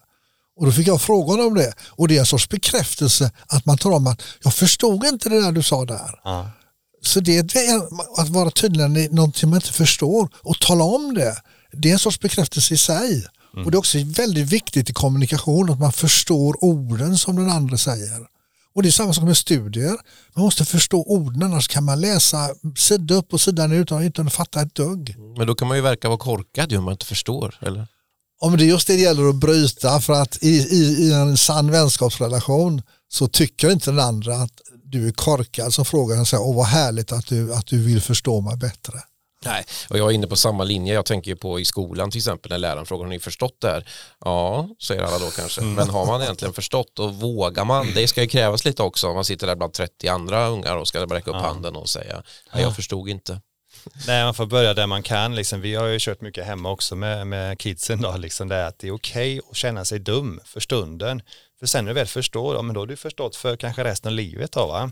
[0.57, 1.73] Och då fick jag frågan om det.
[1.89, 5.41] Och det är en sorts bekräftelse att man tar om att jag förstod inte det
[5.41, 6.21] där du sa där.
[6.25, 6.51] Ja.
[7.03, 7.77] Så det är
[8.21, 11.37] att vara tydlig när någonting man inte förstår och tala om det.
[11.73, 13.27] Det är en sorts bekräftelse i sig.
[13.55, 13.65] Mm.
[13.65, 17.77] Och det är också väldigt viktigt i kommunikation att man förstår orden som den andra
[17.77, 18.38] säger.
[18.79, 19.97] Och det är samma sak med studier.
[20.35, 24.27] Man måste förstå orden annars kan man läsa sida upp och sida ner utan, utan
[24.27, 25.15] att fatta ett dugg.
[25.37, 27.59] Men då kan man ju verka vara korkad om man inte förstår.
[27.61, 27.87] Eller?
[28.41, 31.13] Ja, men det är just det det gäller att bryta för att i, i, i
[31.13, 36.29] en sann vänskapsrelation så tycker inte den andra att du är korkad som frågar och
[36.29, 39.03] säger åh vad härligt att du, att du vill förstå mig bättre.
[39.45, 40.95] Nej, och jag är inne på samma linje.
[40.95, 43.89] Jag tänker på i skolan till exempel när läraren frågar har ni förstått det här?
[44.21, 45.61] Ja, säger alla då kanske.
[45.61, 45.75] Mm.
[45.75, 47.93] Men har man egentligen förstått och vågar man?
[47.95, 49.15] Det ska ju krävas lite också.
[49.15, 51.47] Man sitter där bland 30 andra ungar och ska räcka upp ja.
[51.47, 52.23] handen och säga
[52.53, 53.41] nej, jag förstod inte.
[54.07, 55.35] Nej, man får börja där man kan.
[55.35, 58.01] Liksom, vi har ju kört mycket hemma också med, med kidsen.
[58.01, 61.23] Då, liksom, det att det är okej okay att känna sig dum för stunden.
[61.59, 64.09] För sen när du väl förstår, ja, men då har du förstått för kanske resten
[64.09, 64.53] av livet.
[64.53, 64.91] Då, va?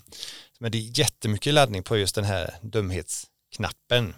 [0.58, 4.14] Men det är jättemycket laddning på just den här dumhetsknappen.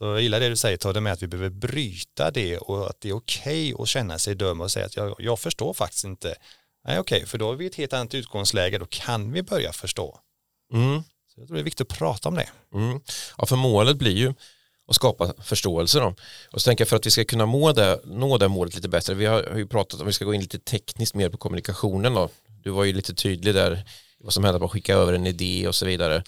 [0.00, 3.00] Så jag gillar det du säger Todde med att vi behöver bryta det och att
[3.00, 6.04] det är okej okay att känna sig dum och säga att jag, jag förstår faktiskt
[6.04, 6.34] inte.
[6.84, 9.72] Nej okej, okay, för då har vi ett helt annat utgångsläge, då kan vi börja
[9.72, 10.18] förstå.
[10.72, 11.02] Mm.
[11.28, 12.48] Så jag tror det är viktigt att prata om det.
[12.74, 13.00] Mm.
[13.38, 14.34] Ja, för målet blir ju
[14.86, 16.14] och skapa förståelse då.
[16.52, 18.88] Och så tänker jag för att vi ska kunna må det, nå det målet lite
[18.88, 22.14] bättre, vi har, ju pratat om, vi ska gå in lite tekniskt mer på kommunikationen
[22.14, 22.28] då.
[22.62, 23.84] Du var ju lite tydlig där,
[24.18, 26.24] vad som händer att skicka över en idé och så vidare.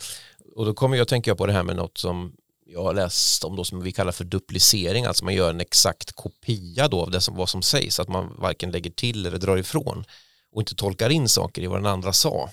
[0.54, 2.36] Och då kommer jag tänka på det här med något som
[2.72, 6.12] jag har läst om då som vi kallar för duplicering, alltså man gör en exakt
[6.12, 9.56] kopia då av det som, vad som sägs, att man varken lägger till eller drar
[9.56, 10.04] ifrån
[10.52, 12.50] och inte tolkar in saker i vad den andra sa.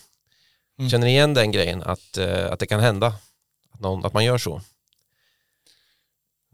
[0.79, 0.89] Mm.
[0.89, 3.07] Känner ni igen den grejen att, eh, att det kan hända?
[3.71, 4.61] Att, någon, att man gör så?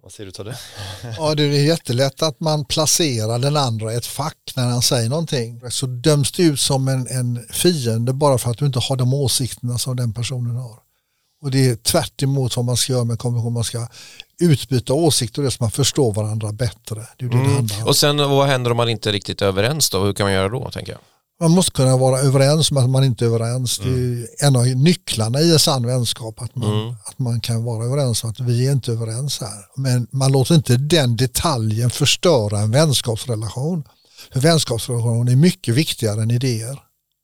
[0.04, 0.58] Vad säger du till det?
[1.18, 5.10] ja, det är jättelätt att man placerar den andra i ett fack när han säger
[5.10, 5.72] någonting.
[5.72, 9.14] Så döms du ut som en, en fiende bara för att du inte har de
[9.14, 10.85] åsikterna som den personen har.
[11.46, 12.24] Och det är tvärt
[12.56, 13.54] vad man ska göra med konvention.
[13.54, 13.88] Man ska
[14.40, 17.08] utbyta åsikter och det så man förstår varandra bättre.
[17.18, 17.68] Det det mm.
[17.68, 20.04] det och sen vad händer om man inte är riktigt överens då?
[20.04, 21.02] Hur kan man göra då tänker jag?
[21.42, 23.80] Man måste kunna vara överens om att man inte är överens.
[23.80, 23.94] Mm.
[23.94, 24.28] Det är mm.
[24.42, 26.96] en av nycklarna i en sann vänskap att man, mm.
[27.06, 29.66] att man kan vara överens om att vi är inte överens här.
[29.76, 33.84] Men man låter inte den detaljen förstöra en vänskapsrelation.
[34.34, 36.80] För vänskapsrelation är mycket viktigare än idéer.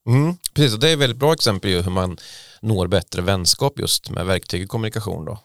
[0.08, 0.36] Mm.
[0.54, 2.18] Precis, och det är ett väldigt bra exempel hur man
[2.62, 5.40] når bättre vänskap just med verktyg i kommunikation då.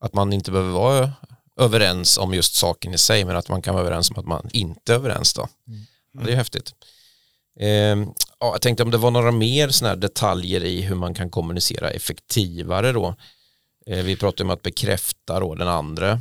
[0.00, 1.12] Att man inte behöver vara
[1.60, 4.48] överens om just saken i sig men att man kan vara överens om att man
[4.52, 5.48] inte är överens då.
[5.68, 5.80] Mm.
[6.12, 6.74] Ja, det är häftigt.
[7.60, 11.14] Eh, ja, jag tänkte om det var några mer sådana här detaljer i hur man
[11.14, 13.14] kan kommunicera effektivare då.
[13.86, 16.20] Eh, vi pratade om att bekräfta då den andra.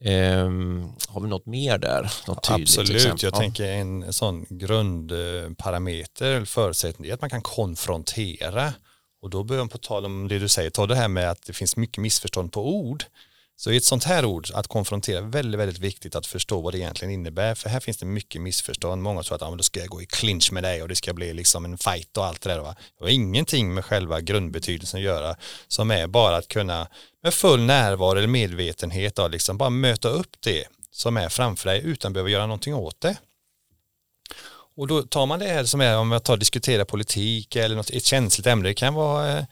[0.00, 0.50] Eh,
[1.08, 2.12] har vi något mer där?
[2.26, 3.38] Något Absolut, jag ja.
[3.38, 8.72] tänker en sån grundparameter, förutsättning är att man kan konfrontera
[9.24, 11.42] och då börjar man på tal om det du säger, ta det här med att
[11.46, 13.04] det finns mycket missförstånd på ord.
[13.56, 16.78] Så i ett sånt här ord, att konfrontera, väldigt, väldigt viktigt att förstå vad det
[16.78, 17.54] egentligen innebär.
[17.54, 19.02] För här finns det mycket missförstånd.
[19.02, 21.12] Många tror att ah, då ska jag gå i clinch med dig och det ska
[21.12, 22.60] bli liksom en fight och allt det där.
[22.60, 22.76] Va?
[22.98, 25.36] Det har ingenting med själva grundbetydelsen att göra
[25.68, 26.88] som är bara att kunna
[27.22, 31.80] med full närvaro eller medvetenhet då, liksom bara möta upp det som är framför dig
[31.84, 33.16] utan att behöva göra någonting åt det.
[34.76, 37.90] Och då tar man det här som är om jag tar diskutera politik eller något,
[37.90, 39.44] ett känsligt ämne, det kan vara, eh,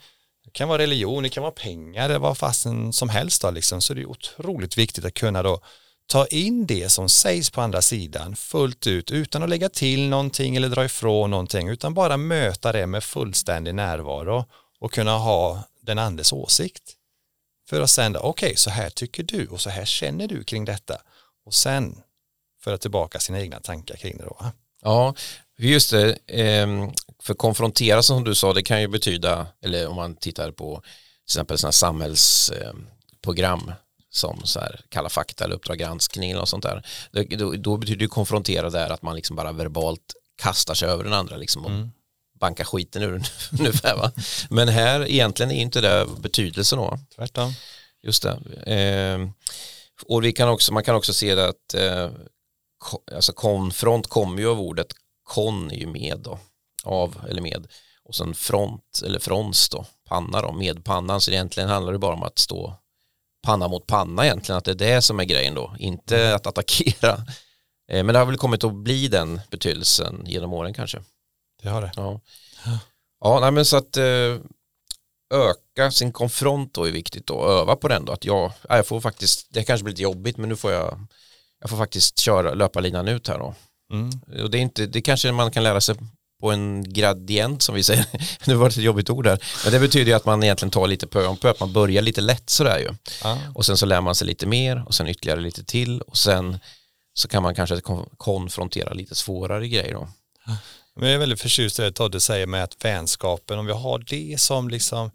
[0.44, 3.80] det kan vara religion, det kan vara pengar, det var fasen som helst då liksom.
[3.80, 5.61] Så det är otroligt viktigt att kunna då
[6.06, 10.56] ta in det som sägs på andra sidan fullt ut utan att lägga till någonting
[10.56, 14.44] eller dra ifrån någonting utan bara möta det med fullständig närvaro
[14.80, 16.96] och kunna ha den andres åsikt.
[17.68, 20.64] För att sen, okej okay, så här tycker du och så här känner du kring
[20.64, 21.02] detta
[21.44, 22.02] och sen
[22.64, 24.52] föra tillbaka sina egna tankar kring det då.
[24.82, 25.14] Ja,
[25.58, 26.18] just det.
[26.26, 26.90] Ehm,
[27.22, 31.34] för konfrontera som du sa, det kan ju betyda, eller om man tittar på till
[31.34, 33.72] exempel sådana samhällsprogram
[34.10, 36.86] som så här Kalla fakta eller Uppdrag granskning något sånt där.
[37.36, 41.12] Då, då betyder ju konfrontera där att man liksom bara verbalt kastar sig över den
[41.12, 41.90] andra liksom och mm.
[42.40, 43.24] bankar skiten ur den
[43.60, 44.12] ungefär va.
[44.50, 46.98] Men här egentligen är inte det betydelsen då.
[47.16, 47.52] Tvärtom.
[48.02, 48.38] Just det.
[48.74, 49.28] Eh,
[50.06, 52.10] och vi kan också, man kan också se det att eh,
[53.12, 54.92] alltså konfront kommer ju av ordet
[55.22, 56.38] kon är ju med då,
[56.84, 57.66] av eller med
[58.04, 62.14] och sen front eller frons då, panna då, med pannan så egentligen handlar det bara
[62.14, 62.74] om att stå
[63.42, 66.36] panna mot panna egentligen, att det är det som är grejen då, inte mm.
[66.36, 67.18] att attackera.
[67.88, 71.02] Eh, men det har väl kommit att bli den betydelsen genom åren kanske.
[71.62, 71.92] Det har det.
[71.96, 72.20] Ja,
[73.20, 74.38] ja nej, men så att eh,
[75.34, 79.00] öka sin konfront då är viktigt då, öva på den då, att jag, jag får
[79.00, 81.06] faktiskt, det kanske blir lite jobbigt men nu får jag
[81.62, 83.55] jag får faktiskt köra löparlinan ut här då.
[83.92, 84.11] Mm.
[84.42, 85.94] Och det, är inte, det kanske man kan lära sig
[86.40, 88.07] på en gradient som vi säger.
[88.46, 89.38] nu var det ett jobbigt ord där.
[89.64, 92.03] Men det betyder ju att man egentligen tar lite pö om pö, att man börjar
[92.03, 92.88] lite lätt sådär ju.
[93.22, 93.37] Ah.
[93.55, 96.59] Och sen så lär man sig lite mer och sen ytterligare lite till och sen
[97.14, 97.81] så kan man kanske
[98.16, 100.09] konfrontera lite svårare grejer då.
[100.96, 103.98] Men jag är väldigt förtjust i det Todde säger med att vänskapen, om vi har
[103.98, 105.11] det som liksom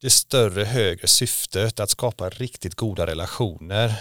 [0.00, 3.94] det större, högre syftet att skapa riktigt goda relationer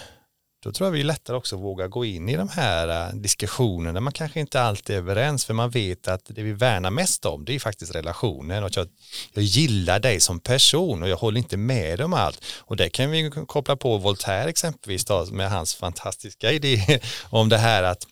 [0.66, 4.00] då tror jag vi lättare också vågar gå in i de här äh, diskussionerna där
[4.00, 7.46] man kanske inte alltid är överens för man vet att det vi värnar mest om
[7.46, 8.64] det är faktiskt relationen.
[8.64, 8.88] Och jag,
[9.34, 12.46] jag gillar dig som person och jag håller inte med om allt.
[12.60, 17.00] Och det kan vi koppla på Voltaire exempelvis då, med hans fantastiska idé
[17.30, 18.08] om det här att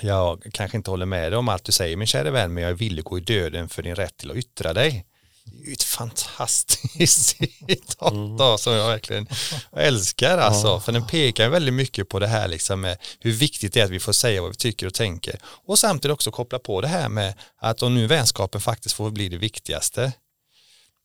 [0.00, 2.74] jag kanske inte håller med dig om allt du säger min kära vän men jag
[2.74, 5.06] vill gå i döden för din rätt till att yttra dig
[5.44, 7.36] det är ju ett fantastiskt
[7.68, 8.58] citat mm.
[8.58, 9.26] som jag verkligen
[9.72, 10.66] älskar alltså.
[10.66, 10.80] Ja.
[10.80, 13.90] För den pekar väldigt mycket på det här liksom med hur viktigt det är att
[13.90, 15.40] vi får säga vad vi tycker och tänker.
[15.44, 19.28] Och samtidigt också koppla på det här med att om nu vänskapen faktiskt får bli
[19.28, 20.12] det viktigaste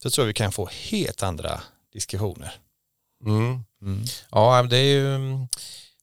[0.04, 1.62] så tror jag vi kan få helt andra
[1.94, 2.56] diskussioner.
[3.26, 3.64] Mm.
[3.82, 4.06] Mm.
[4.32, 5.18] Ja, det är ju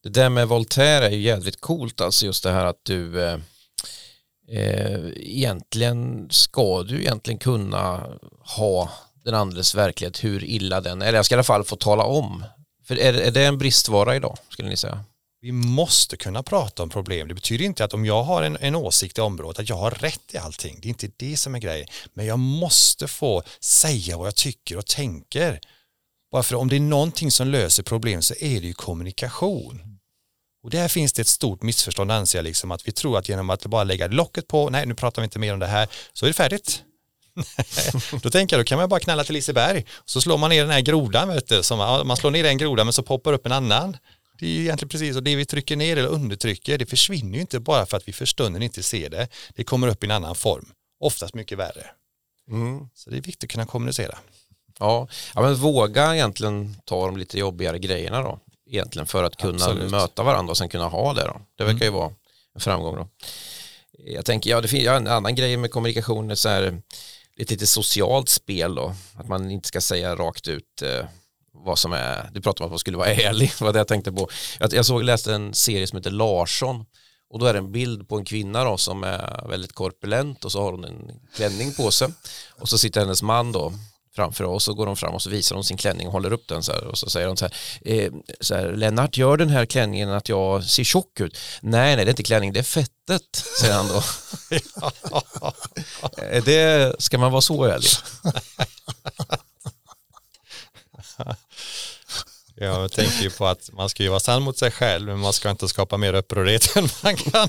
[0.03, 3.39] det där med Voltaire är ju jävligt coolt alltså just det här att du eh,
[4.53, 8.07] eh, egentligen ska du egentligen kunna
[8.57, 8.91] ha
[9.25, 11.07] den andres verklighet hur illa den är.
[11.07, 12.45] Eller jag ska i alla fall få tala om
[12.87, 15.05] För är, är det en bristvara idag, skulle ni säga?
[15.41, 17.29] Vi måste kunna prata om problem.
[17.29, 19.91] Det betyder inte att om jag har en, en åsikt i området att jag har
[19.91, 20.79] rätt i allting.
[20.83, 21.89] Det är inte det som är grejen.
[22.15, 25.61] Men jag måste få säga vad jag tycker och tänker.
[26.33, 29.92] Bara för om det är någonting som löser problem så är det ju kommunikation.
[30.63, 33.51] Och där finns det ett stort missförstånd anser jag, liksom, att vi tror att genom
[33.51, 36.27] att bara lägga locket på, nej nu pratar vi inte mer om det här, så
[36.27, 36.83] är det färdigt.
[38.23, 40.71] då tänker jag, då kan man bara knalla till Liseberg, så slår man ner den
[40.71, 43.53] här grodan, vet du, som, man slår ner en groda men så poppar upp en
[43.53, 43.97] annan.
[44.39, 47.61] Det är egentligen precis, och det vi trycker ner eller undertrycker, det försvinner ju inte
[47.61, 50.35] bara för att vi för stunden inte ser det, det kommer upp i en annan
[50.35, 51.87] form, oftast mycket värre.
[52.51, 52.89] Mm.
[52.95, 54.19] Så det är viktigt att kunna kommunicera.
[54.79, 58.39] Ja, ja men våga egentligen ta de lite jobbigare grejerna då
[58.73, 59.91] egentligen för att kunna Absolut.
[59.91, 61.41] möta varandra och sen kunna ha det då.
[61.57, 61.95] Det verkar mm.
[61.95, 62.13] ju vara
[62.55, 63.09] en framgång då.
[63.99, 66.83] Jag tänker, ja det finns ja, en annan grej med kommunikation, är så här,
[67.37, 71.07] ett lite socialt spel då, att man inte ska säga rakt ut eh,
[71.53, 74.13] vad som är, du pratar om att man skulle vara ärlig, vad det jag tänkte
[74.13, 74.29] på.
[74.61, 76.85] Jag, jag såg, läste en serie som heter Larsson
[77.31, 80.53] och då är det en bild på en kvinna då som är väldigt korpulent och
[80.53, 82.09] så har hon en klänning på sig
[82.51, 83.73] och så sitter hennes man då
[84.15, 86.49] framför oss och går de fram och så visar de sin klänning och håller upp
[86.49, 89.51] den så här och så säger de så här, eh, så här Lennart gör den
[89.51, 91.39] här klänningen att jag ser tjock ut?
[91.61, 94.03] Nej nej det är inte klänning det är fettet säger han då.
[96.45, 97.89] Det, ska man vara så ärlig.
[102.55, 105.33] Jag tänker ju på att man ska ju vara sann mot sig själv men man
[105.33, 107.49] ska inte skapa mer upprördhet än man kan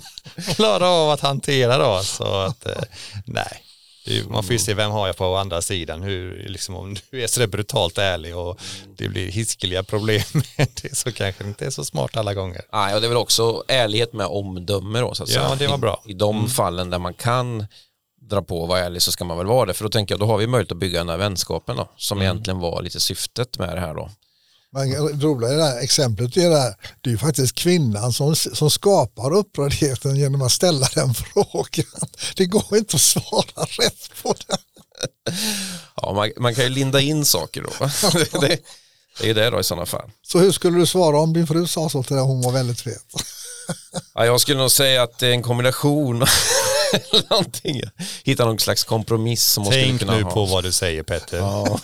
[0.56, 2.04] klara av att hantera då.
[2.04, 2.84] Så att, eh,
[4.06, 7.24] nej, man får ju se vem har jag på andra sidan, hur, liksom, om du
[7.24, 8.60] är så brutalt ärlig och
[8.98, 12.62] det blir hiskeliga problem med det så kanske det inte är så smart alla gånger.
[12.74, 15.56] Nej, och det är väl också ärlighet med omdöme då, så att ja, säga.
[15.56, 16.04] det var bra.
[16.06, 16.50] I, I de mm.
[16.50, 17.66] fallen där man kan
[18.30, 20.20] dra på och vara ärlig så ska man väl vara det, för då tänker jag
[20.20, 22.26] då har vi möjlighet att bygga den här vänskapen då, som mm.
[22.26, 24.10] egentligen var lite syftet med det här då.
[24.74, 28.36] Men roliga i det här exemplet är det, här, det är ju faktiskt kvinnan som,
[28.36, 32.10] som skapar upprördheten genom att ställa den frågan.
[32.36, 34.58] Det går inte att svara rätt på den.
[35.96, 37.70] Ja, man, man kan ju linda in saker då.
[38.40, 38.60] det,
[39.22, 40.12] det är det då i sådana fall.
[40.22, 42.82] Så hur skulle du svara om din fru sa så till dig, hon var väldigt
[42.82, 43.06] fet?
[44.14, 46.26] Ja, jag skulle nog säga att det är en kombination
[47.30, 47.82] någonting.
[48.24, 50.32] Hitta någon slags kompromiss som Tänk skulle kunna nu ha.
[50.32, 51.38] på vad du säger Petter.
[51.38, 51.80] Ja.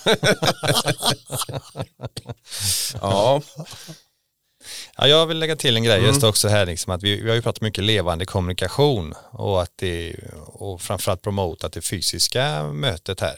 [4.97, 6.29] Ja, jag vill lägga till en grej just mm.
[6.29, 10.15] också här, liksom, att vi, vi har ju pratat mycket levande kommunikation och, att det,
[10.45, 13.35] och framförallt promotat det fysiska mötet här.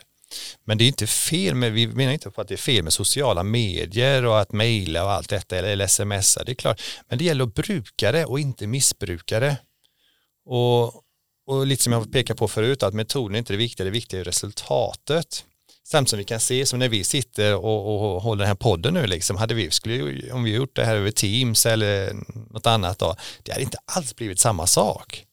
[0.64, 2.94] Men det är inte fel med, vi menar inte på att det är fel med
[2.94, 6.82] sociala medier och att mejla och allt detta eller smsa, det är klart.
[7.10, 9.58] Men det gäller att bruka det och inte missbruka det.
[10.46, 10.86] Och,
[11.48, 14.20] och lite som jag pekade på förut, att metoden är inte det viktiga, det viktiga
[14.20, 15.46] är resultatet.
[15.92, 18.94] Samt som vi kan se, som när vi sitter och, och håller den här podden
[18.94, 22.14] nu, liksom, hade vi, skulle, om vi gjort det här över Teams eller
[22.50, 25.26] något annat, då, det hade inte alls blivit samma sak.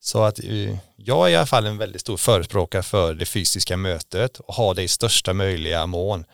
[0.00, 3.76] Så att eh, jag är i alla fall en väldigt stor förespråkare för det fysiska
[3.76, 6.24] mötet och ha det i största möjliga mån.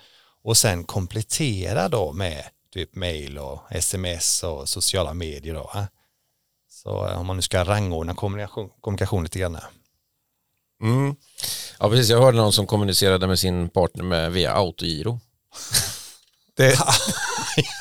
[0.42, 5.55] Och sen komplettera då med typ mail och sms och sociala medier.
[5.55, 5.70] Då.
[6.68, 9.59] Så eh, om man nu ska rangordna kommunikation, kommunikation lite grann.
[10.85, 11.14] Mm.
[11.79, 15.20] Ja precis, jag hörde någon som kommunicerade med sin partner med, via autogiro.
[16.57, 16.79] Det,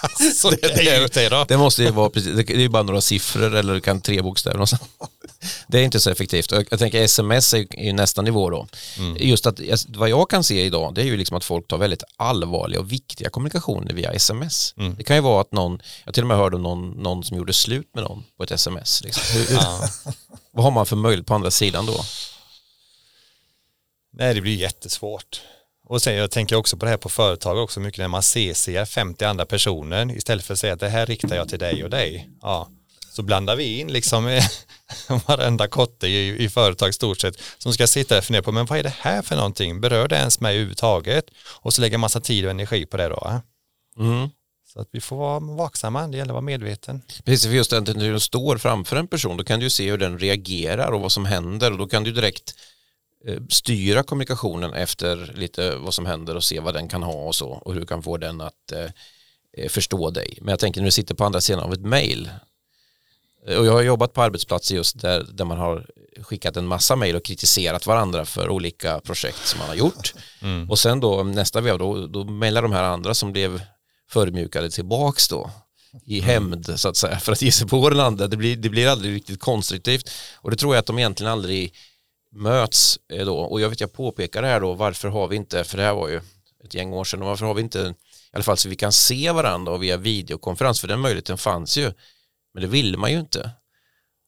[0.02, 3.80] alltså, det, det, det, det, måste ju vara precis, det är bara några siffror eller
[3.80, 4.68] kan tre bokstäver.
[5.68, 6.52] Det är inte så effektivt.
[6.52, 8.68] Jag tänker sms är ju nästa nivå då.
[8.98, 9.18] Mm.
[9.20, 12.04] Just att vad jag kan se idag det är ju liksom att folk tar väldigt
[12.18, 14.74] allvarliga och viktiga kommunikationer via sms.
[14.78, 14.96] Mm.
[14.96, 17.38] Det kan ju vara att någon, jag till och med hörde om någon, någon som
[17.38, 19.04] gjorde slut med någon på ett sms.
[19.04, 19.40] Liksom.
[19.40, 19.90] Hur, ja.
[20.52, 22.06] vad har man för möjlighet på andra sidan då?
[24.14, 25.42] Nej det blir jättesvårt.
[25.86, 28.86] Och sen jag tänker också på det här på företag också mycket när man ser
[28.86, 31.90] 50 andra personer istället för att säga att det här riktar jag till dig och
[31.90, 32.30] dig.
[32.42, 32.70] Ja,
[33.12, 34.42] så blandar vi in liksom
[35.28, 38.80] varenda kotte i, i företag stort sett som ska sitta och fundera på men vad
[38.80, 39.82] är det här för någonting?
[39.82, 41.26] Berör det ens mig överhuvudtaget?
[41.46, 43.42] Och så lägga massa tid och energi på det då.
[43.98, 44.30] Mm.
[44.74, 47.02] Så att vi får vara vaksamma, det gäller att vara medveten.
[47.26, 50.20] Precis, för just när du står framför en person då kan du se hur den
[50.20, 52.56] reagerar och vad som händer och då kan du direkt
[53.50, 57.50] styra kommunikationen efter lite vad som händer och se vad den kan ha och så
[57.50, 58.90] och hur du kan få den att eh,
[59.58, 60.38] eh, förstå dig.
[60.42, 62.30] Men jag tänker när du sitter på andra sidan av ett mail
[63.46, 65.86] och jag har jobbat på arbetsplatser just där, där man har
[66.22, 70.14] skickat en massa mail och kritiserat varandra för olika projekt som man har gjort.
[70.42, 70.70] Mm.
[70.70, 73.62] Och sen då nästa vev då, då mejlar de här andra som blev
[74.10, 75.52] förmjukade tillbaks då
[76.06, 76.30] i mm.
[76.30, 78.28] hämnd så att säga för att ge sig på den andra.
[78.28, 81.74] Det blir, det blir aldrig riktigt konstruktivt och det tror jag att de egentligen aldrig
[82.34, 85.64] möts eh, då och jag vet jag påpekar det här då varför har vi inte
[85.64, 86.22] för det här var ju
[86.64, 88.92] ett gäng år sedan och varför har vi inte I alla fall så vi kan
[88.92, 91.94] se varandra och via videokonferens, för den möjligheten fanns ju.
[92.54, 93.52] Men det ville man ju inte.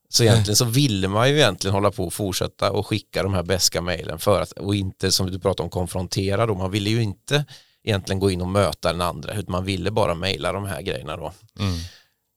[0.10, 3.44] Så egentligen så ville man ju egentligen hålla på och fortsätta och skicka de här
[3.44, 7.04] beska mejlen för att, och inte som du pratade om konfrontera då, man ville ju
[7.04, 7.46] inte
[7.84, 11.18] egentligen gå in och möta den andra, utan man ville bara mejla de här grejerna
[11.18, 11.34] då.
[11.60, 11.80] Mm.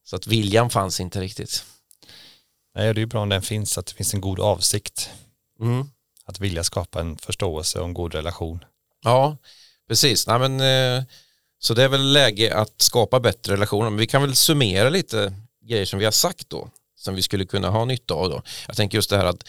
[0.04, 1.64] Så att viljan fanns inte riktigt.
[2.74, 5.10] Nej, det är ju bra om den finns, att det finns en god avsikt.
[5.61, 5.90] Mm.
[6.24, 8.64] Att vilja skapa en förståelse och en god relation.
[9.04, 9.36] Ja,
[9.88, 10.26] precis.
[10.26, 11.04] Nej, men, eh,
[11.59, 13.90] så det är väl läge att skapa bättre relationer.
[13.90, 15.32] Men vi kan väl summera lite
[15.62, 18.42] grejer som vi har sagt då, som vi skulle kunna ha nytta av då.
[18.66, 19.44] Jag tänker just det här att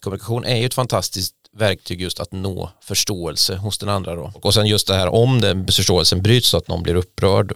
[0.00, 4.32] kommunikation är ju ett fantastiskt verktyg just att nå förståelse hos den andra då.
[4.42, 7.54] Och sen just det här om den förståelsen bryts så att någon blir upprörd,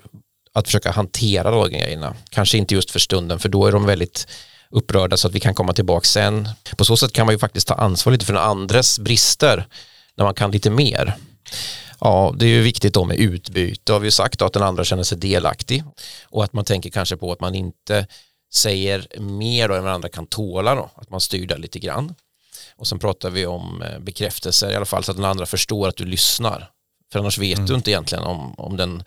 [0.53, 2.17] att försöka hantera de grejerna.
[2.31, 4.29] Kanske inte just för stunden, för då är de väldigt
[4.71, 6.49] upprörda så att vi kan komma tillbaka sen.
[6.77, 9.67] På så sätt kan man ju faktiskt ta ansvar lite för den andres brister
[10.17, 11.17] när man kan lite mer.
[12.01, 14.85] Ja, det är ju viktigt då med utbyte har vi sagt då, att den andra
[14.85, 15.85] känner sig delaktig
[16.25, 18.07] och att man tänker kanske på att man inte
[18.55, 22.14] säger mer då än vad andra kan tåla då, att man styr det lite grann.
[22.77, 25.89] Och sen pratar vi om eh, bekräftelser i alla fall så att den andra förstår
[25.89, 26.71] att du lyssnar.
[27.12, 27.67] För annars vet mm.
[27.69, 29.03] du inte egentligen om, om den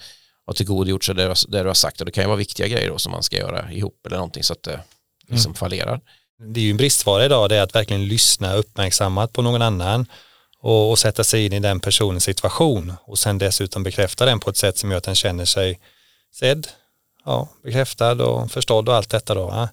[0.46, 2.90] har tillgodogjort sig det, det du har sagt och det kan ju vara viktiga grejer
[2.90, 4.80] då som man ska göra ihop eller någonting så att det
[5.30, 5.56] liksom mm.
[5.56, 6.02] fallerar.
[6.40, 10.06] Det är ju en bristvara idag det är att verkligen lyssna uppmärksammat på någon annan
[10.62, 14.50] och, och, sätta sig in i den personens situation och sen dessutom bekräfta den på
[14.50, 15.80] ett sätt som gör att den känner sig
[16.34, 16.68] sedd,
[17.26, 19.50] ja, bekräftad och förstådd och allt detta då.
[19.52, 19.70] Ja.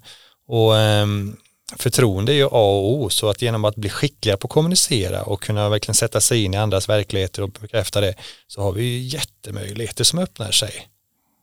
[0.49, 1.37] Och um,
[1.77, 5.23] förtroende är ju A och O så att genom att bli skickliga på att kommunicera
[5.23, 8.15] och kunna verkligen sätta sig in i andras verkligheter och bekräfta det
[8.47, 10.89] så har vi ju jättemöjligheter som öppnar sig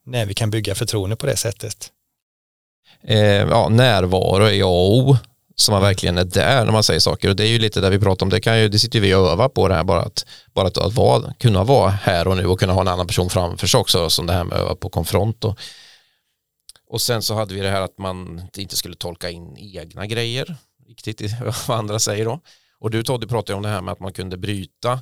[0.06, 1.92] när vi kan bygga förtroende på det sättet.
[3.08, 5.18] Eh, ja, närvaro är A och O
[5.56, 7.30] så man verkligen är där när man säger saker.
[7.30, 9.16] Och det är ju lite där vi pratar om, det, kan ju, det sitter vi
[9.16, 12.38] och övar på det här bara att, bara att, att vara, kunna vara här och
[12.38, 14.62] nu och kunna ha en annan person framför sig också som det här med att
[14.62, 15.60] öva på konfront och,
[16.90, 20.56] och sen så hade vi det här att man inte skulle tolka in egna grejer
[20.88, 21.32] riktigt
[21.68, 22.40] vad andra säger då.
[22.80, 25.00] Och du Toddy pratade om det här med att man kunde bryta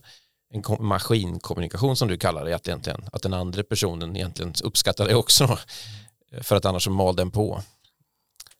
[0.54, 5.58] en maskinkommunikation som du kallar det egentligen, att den andra personen egentligen uppskattar det också
[6.42, 7.62] för att annars så mal den på.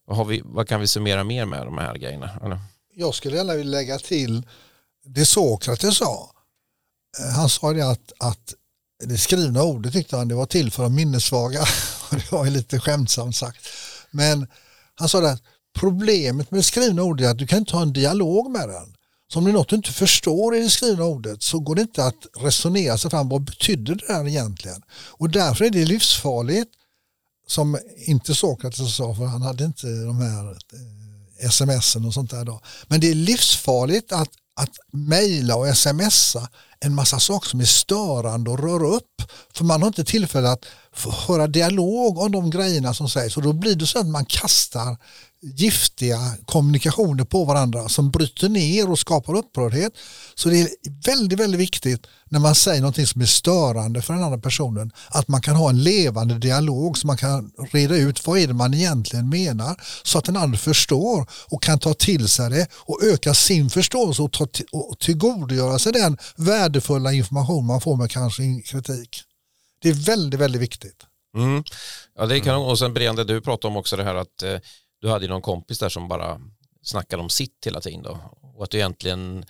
[0.08, 2.30] Vad, vi, vad, kan vi summera mer med de här grejerna?
[2.44, 2.60] Eller?
[2.96, 4.48] Jag skulle gärna vilja lägga till
[5.06, 6.32] det Sokrates sa.
[7.20, 8.54] Eh, han sa det att, att
[9.04, 11.66] det skrivna ordet tyckte han det var till för de minnesvaga.
[12.12, 13.68] det var lite skämtsamt sagt.
[14.12, 14.48] Men
[14.96, 15.44] han sa att
[15.80, 18.96] problemet med det skrivna ordet är att du kan inte ha en dialog med den.
[19.34, 21.82] Så om det är något du inte förstår i det skrivna ordet så går det
[21.82, 23.30] inte att resonera sig fram.
[23.30, 24.82] Vad betyder det där egentligen?
[24.92, 26.72] Och därför är det livsfarligt
[27.52, 32.46] som inte Sokrates sa för han hade inte de här eh, sms och sånt där
[32.46, 32.62] då.
[32.88, 36.50] Men det är livsfarligt att, att mejla och smsa
[36.80, 39.22] en massa saker som är störande och rör upp.
[39.54, 40.66] För man har inte tillfälle att
[41.28, 44.98] höra dialog om de grejerna som sägs och då blir det så att man kastar
[45.42, 49.94] giftiga kommunikationer på varandra som bryter ner och skapar upprördhet.
[50.36, 50.70] Så det är
[51.06, 55.28] väldigt, väldigt viktigt när man säger någonting som är störande för den andra personen att
[55.28, 58.74] man kan ha en levande dialog så man kan reda ut vad är det man
[58.74, 63.34] egentligen menar så att den andra förstår och kan ta till sig det och öka
[63.34, 69.24] sin förståelse och, ta och tillgodogöra sig den värdefulla information man får med kanske kritik.
[69.82, 71.06] Det är väldigt, väldigt viktigt.
[71.38, 71.64] Mm.
[72.18, 74.60] Ja, det kan, och sen Brian, det du pratade om också det här att eh,
[75.02, 76.42] du hade någon kompis där som bara
[76.82, 78.20] snackade om sitt hela tiden då
[78.62, 79.46] och att du egentligen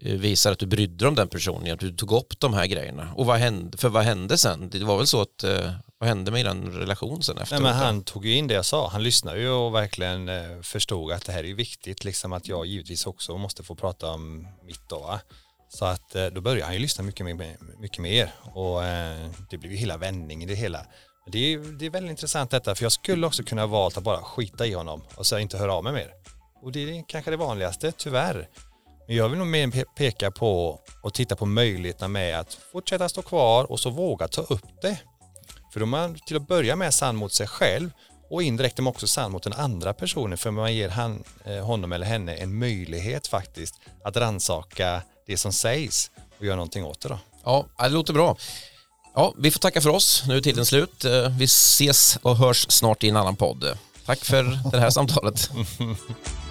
[0.00, 2.66] eh, visar att du brydde dig om den personen, att du tog upp de här
[2.66, 3.14] grejerna.
[3.16, 4.70] Och vad hände, för vad hände sen?
[4.70, 7.62] Det var väl så att, eh, vad hände med den relationen sen efteråt?
[7.62, 10.60] Nej, men han tog ju in det jag sa, han lyssnade ju och verkligen eh,
[10.62, 14.48] förstod att det här är viktigt, liksom att jag givetvis också måste få prata om
[14.66, 15.20] mitt då.
[15.70, 18.82] Så att då började han ju lyssna mycket mer, mycket mer och
[19.50, 20.86] det blev ju hela vändningen i det hela.
[21.30, 24.22] Det är, det är väldigt intressant detta, för jag skulle också kunna valt att bara
[24.22, 26.12] skita i honom och så inte höra av mig mer.
[26.62, 28.48] Och det är kanske det vanligaste, tyvärr.
[29.06, 33.22] Men jag vill nog mer peka på och titta på möjligheterna med att fortsätta stå
[33.22, 34.98] kvar och så våga ta upp det.
[35.72, 37.90] För då är man till att börja med sann mot sig själv
[38.30, 41.66] och indirekt är man också sann mot den andra personen för man ger han, eh,
[41.66, 43.74] honom eller henne en möjlighet faktiskt
[44.04, 47.18] att ransaka det som sägs och göra någonting åt det då.
[47.44, 48.36] Ja, det låter bra.
[49.18, 50.24] Ja, vi får tacka för oss.
[50.28, 51.04] Nu är tiden slut.
[51.04, 53.78] Eh, vi ses och hörs snart i en annan podd.
[54.06, 55.50] Tack för det här samtalet.